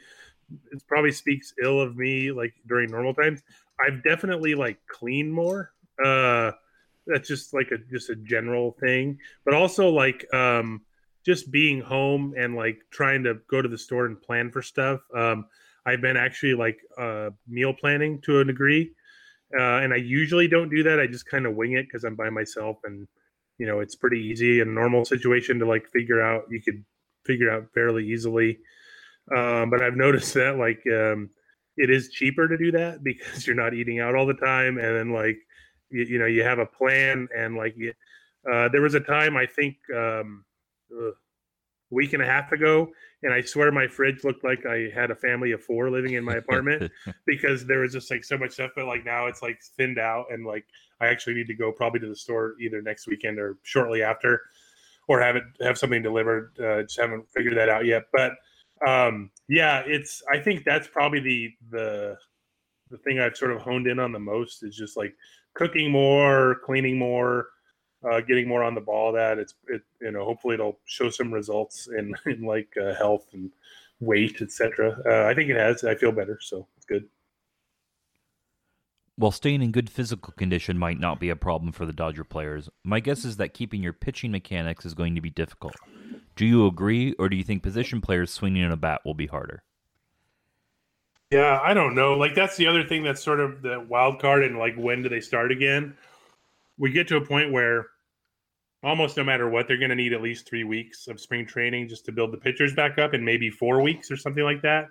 [0.71, 2.31] it probably speaks ill of me.
[2.31, 3.41] Like during normal times,
[3.85, 5.71] I've definitely like cleaned more.
[6.03, 6.51] Uh,
[7.07, 9.17] that's just like a just a general thing.
[9.45, 10.81] But also like um,
[11.25, 15.01] just being home and like trying to go to the store and plan for stuff.
[15.15, 15.45] Um,
[15.85, 18.91] I've been actually like uh, meal planning to a degree,
[19.57, 20.99] uh, and I usually don't do that.
[20.99, 23.07] I just kind of wing it because I'm by myself and
[23.57, 26.83] you know it's pretty easy in a normal situation to like figure out you could
[27.25, 28.59] figure out fairly easily
[29.35, 31.29] um, but i've noticed that like um,
[31.77, 34.95] it is cheaper to do that because you're not eating out all the time and
[34.95, 35.37] then like
[35.89, 37.93] you, you know you have a plan and like you,
[38.51, 40.45] uh, there was a time i think um,
[40.91, 41.13] ugh,
[41.91, 42.89] a week and a half ago
[43.23, 46.23] and i swear my fridge looked like i had a family of four living in
[46.23, 46.91] my apartment
[47.25, 50.25] because there was just like so much stuff but like now it's like thinned out
[50.31, 50.65] and like
[51.01, 54.41] i actually need to go probably to the store either next weekend or shortly after
[55.07, 58.33] or have it have something delivered uh, just haven't figured that out yet but
[58.85, 62.17] um yeah it's i think that's probably the the
[62.89, 65.13] the thing i've sort of honed in on the most is just like
[65.53, 67.47] cooking more cleaning more
[68.09, 69.37] uh, getting more on the ball that.
[69.37, 73.51] It's it you know hopefully it'll show some results in in like uh, health and
[74.01, 75.83] weight etc uh, i think it has.
[75.83, 77.05] I feel better so it's good.
[79.17, 82.69] While staying in good physical condition might not be a problem for the Dodger players,
[82.85, 85.75] my guess is that keeping your pitching mechanics is going to be difficult.
[86.39, 89.27] Do you agree, or do you think position players swinging in a bat will be
[89.27, 89.61] harder?
[91.31, 92.13] Yeah, I don't know.
[92.13, 95.09] Like that's the other thing that's sort of the wild card and like when do
[95.09, 95.97] they start again?
[96.77, 97.87] We get to a point where
[98.81, 101.89] almost no matter what, they're going to need at least three weeks of spring training
[101.89, 104.85] just to build the pitchers back up, and maybe four weeks or something like that.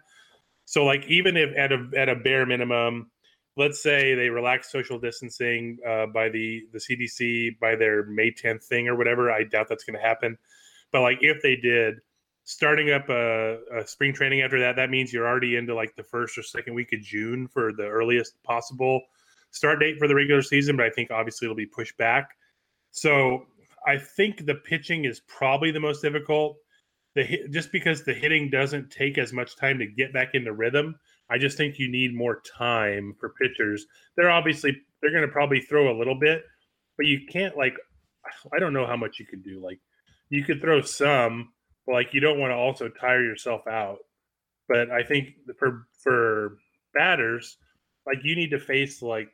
[0.67, 3.11] So, like, even if at a at a bare minimum,
[3.57, 8.65] let's say they relax social distancing uh, by the the CDC by their May 10th
[8.65, 10.37] thing or whatever, I doubt that's going to happen.
[10.93, 11.97] But like, if they did,
[12.45, 16.03] starting up a, a spring training after that, that means you're already into like the
[16.03, 19.03] first or second week of June for the earliest possible
[19.51, 20.77] start date for the regular season.
[20.77, 22.31] But I think obviously it'll be pushed back.
[22.91, 23.47] So
[23.87, 26.57] I think the pitching is probably the most difficult.
[27.15, 30.53] The hit, just because the hitting doesn't take as much time to get back into
[30.53, 30.99] rhythm.
[31.31, 33.87] I just think you need more time for pitchers.
[34.17, 36.45] They're obviously they're going to probably throw a little bit,
[36.97, 37.75] but you can't like
[38.53, 39.61] I don't know how much you could do.
[39.61, 39.81] Like
[40.31, 41.53] you could throw some,
[41.87, 43.99] but like you don't want to also tire yourself out.
[44.69, 46.59] But I think for for
[46.95, 47.57] batters,
[48.07, 49.31] like you need to face like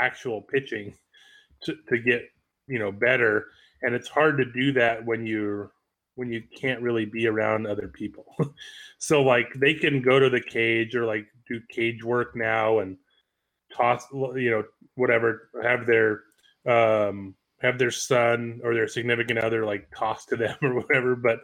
[0.00, 0.94] actual pitching
[1.62, 2.22] to, to get
[2.66, 3.46] you know better,
[3.82, 5.72] and it's hard to do that when you're
[6.16, 8.24] when you can't really be around other people.
[8.98, 12.96] so like they can go to the cage or like do cage work now and
[13.76, 14.64] toss you know
[14.94, 16.22] whatever have their
[16.66, 17.34] um
[17.64, 21.40] have their son or their significant other like toss to them or whatever but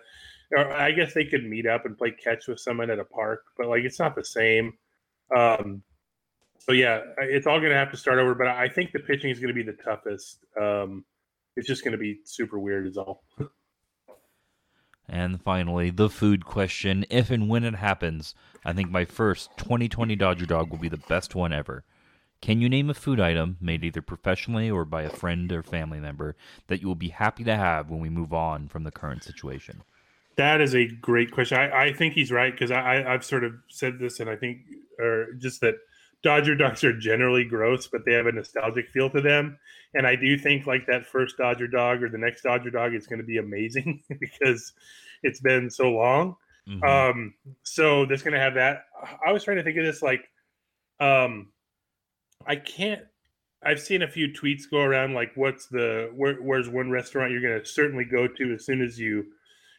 [0.56, 3.68] I guess they could meet up and play catch with someone at a park but
[3.68, 4.74] like it's not the same
[5.34, 5.82] um
[6.58, 9.30] so yeah it's all going to have to start over but I think the pitching
[9.30, 11.04] is going to be the toughest um
[11.56, 13.24] it's just going to be super weird is all
[15.12, 17.04] And finally, the food question.
[17.10, 18.32] If and when it happens,
[18.64, 21.82] I think my first 2020 Dodger Dog will be the best one ever.
[22.40, 26.00] Can you name a food item made either professionally or by a friend or family
[26.00, 26.36] member
[26.68, 29.82] that you will be happy to have when we move on from the current situation?
[30.36, 31.58] That is a great question.
[31.58, 34.60] I, I think he's right because I, I've sort of said this, and I think,
[34.98, 35.74] or just that
[36.22, 39.58] Dodger dogs are generally gross, but they have a nostalgic feel to them.
[39.94, 43.06] And I do think like that first Dodger dog or the next Dodger dog is
[43.06, 44.72] going to be amazing because
[45.22, 46.36] it's been so long.
[46.68, 46.84] Mhm.
[46.84, 48.84] Um, so that's going to have that.
[49.26, 50.28] I was trying to think of this like,
[51.00, 51.48] um,
[52.46, 53.02] I can't.
[53.62, 57.42] I've seen a few tweets go around like, "What's the where, where's one restaurant you're
[57.42, 59.26] going to certainly go to as soon as you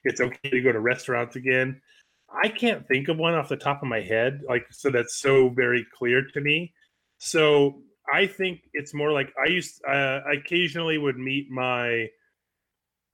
[0.03, 1.81] it's okay to go to restaurants again."
[2.33, 5.49] I can't think of one off the top of my head, like so that's so
[5.49, 6.73] very clear to me.
[7.17, 7.81] So
[8.13, 9.81] I think it's more like I used.
[9.87, 12.07] Uh, I occasionally would meet my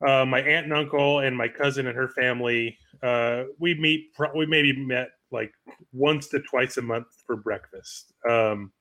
[0.06, 2.78] uh, my aunt and uncle and my cousin and her family.
[3.02, 4.10] Uh, we meet.
[4.34, 5.52] We maybe met like
[5.92, 8.12] once to twice a month for breakfast.
[8.28, 8.72] Um,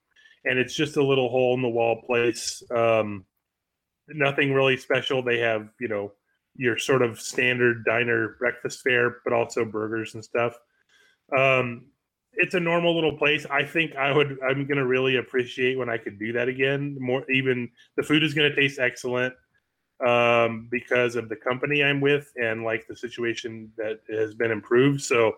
[0.48, 2.64] and it's just a little hole in the wall place.
[2.72, 3.26] Um,
[4.08, 5.22] nothing really special.
[5.22, 6.14] They have, you know,
[6.56, 10.58] your sort of standard diner breakfast fare, but also burgers and stuff.
[11.38, 11.88] Um,
[12.34, 13.46] it's a normal little place.
[13.50, 14.38] I think I would.
[14.48, 16.98] I'm to really appreciate when I could do that again.
[17.00, 19.34] More even the food is to taste excellent
[20.06, 25.02] um, because of the company I'm with and like the situation that has been improved.
[25.02, 25.34] So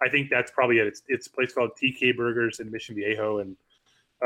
[0.00, 0.86] I think that's probably it.
[0.86, 3.56] It's, it's a place called TK Burgers in Mission Viejo, and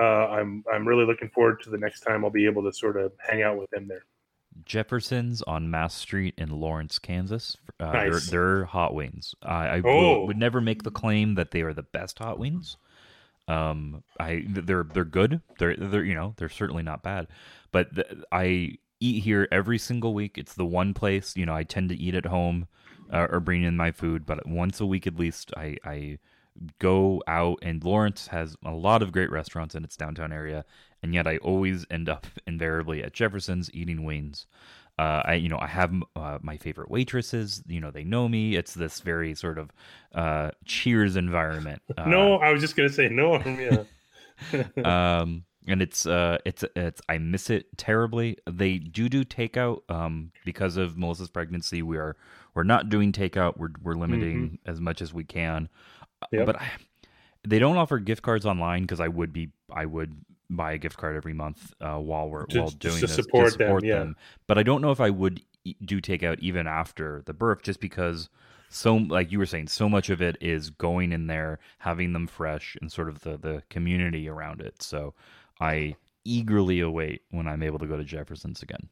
[0.01, 2.97] uh, I'm I'm really looking forward to the next time I'll be able to sort
[2.97, 4.05] of hang out with them there.
[4.65, 7.57] Jefferson's on Mass Street in Lawrence, Kansas.
[7.79, 8.29] Uh, Nice.
[8.31, 9.35] they're, they're hot wings.
[9.43, 9.97] I, I Oh.
[10.21, 12.77] will- would never make the claim that they are the best hot wings.
[13.47, 15.41] Um, I they're they're good.
[15.59, 17.29] They're they're you know they're certainly not bad,
[17.73, 20.37] but th I eat here every single week.
[20.37, 22.69] It's the one place you know I tend to eat at home
[23.11, 26.19] uh, or bring in my food, but once a week at least I I
[26.79, 30.65] go out and Lawrence has a lot of great restaurants in its downtown area,
[31.03, 34.47] and yet I always end up invariably at Jefferson's eating wings.
[34.99, 37.63] Uh, I you know I have uh, my favorite waitresses.
[37.69, 38.57] You know they know me.
[38.57, 39.71] It's this very sort of
[40.15, 41.83] uh, Cheers environment.
[41.97, 43.39] Uh, no, I was just going to say no.
[44.53, 45.19] Yeah.
[45.21, 48.39] um, and it's uh, it's it's I miss it terribly.
[48.49, 49.81] They do do takeout.
[49.89, 52.17] Um, because of Melissa's pregnancy, we are
[52.55, 53.57] we're not doing takeout.
[53.57, 55.69] We're we're limiting as much as we can.
[56.33, 56.47] Yep.
[56.47, 56.71] But I,
[57.47, 60.17] they don't offer gift cards online because I would be I would
[60.51, 63.59] buy a gift card every month uh, while we're Just- while doing to this support
[63.59, 64.07] them, yeah.
[64.47, 67.81] But I don't know if I would e- do takeout even after the birth, just
[67.81, 68.29] because
[68.71, 72.27] so like you were saying, so much of it is going in there, having them
[72.27, 74.83] fresh, and sort of the the community around it.
[74.83, 75.15] So
[75.61, 78.89] I eagerly await when I'm able to go to Jefferson's again.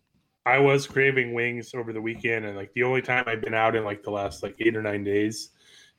[0.46, 3.74] I was craving wings over the weekend, and like the only time I've been out
[3.74, 5.50] in like the last like eight or nine days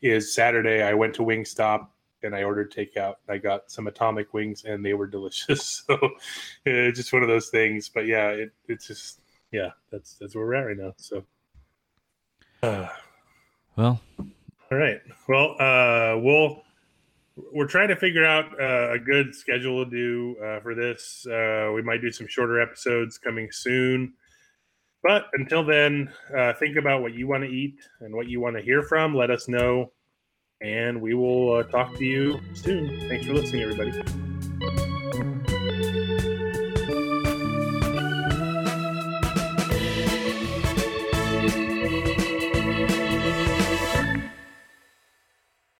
[0.01, 0.83] is Saturday.
[0.83, 1.87] I went to Wingstop
[2.23, 3.15] and I ordered takeout.
[3.29, 5.83] I got some atomic wings, and they were delicious.
[5.87, 5.97] So
[6.65, 7.89] it's just one of those things.
[7.89, 9.21] But yeah, it, it's just
[9.51, 10.93] yeah, that's that's where we're at right now.
[10.97, 11.23] So.
[12.63, 12.87] Uh,
[13.77, 14.01] Well,
[14.71, 14.99] all right.
[15.29, 16.63] Well, uh, we'll
[17.53, 21.27] we're trying to figure out uh, a good schedule to do uh, for this.
[21.27, 24.13] Uh, we might do some shorter episodes coming soon.
[25.07, 28.57] But until then, uh, think about what you want to eat and what you want
[28.57, 29.15] to hear from.
[29.15, 29.93] Let us know,
[30.59, 32.89] and we will uh, talk to you soon.
[33.07, 34.26] Thanks for listening, everybody.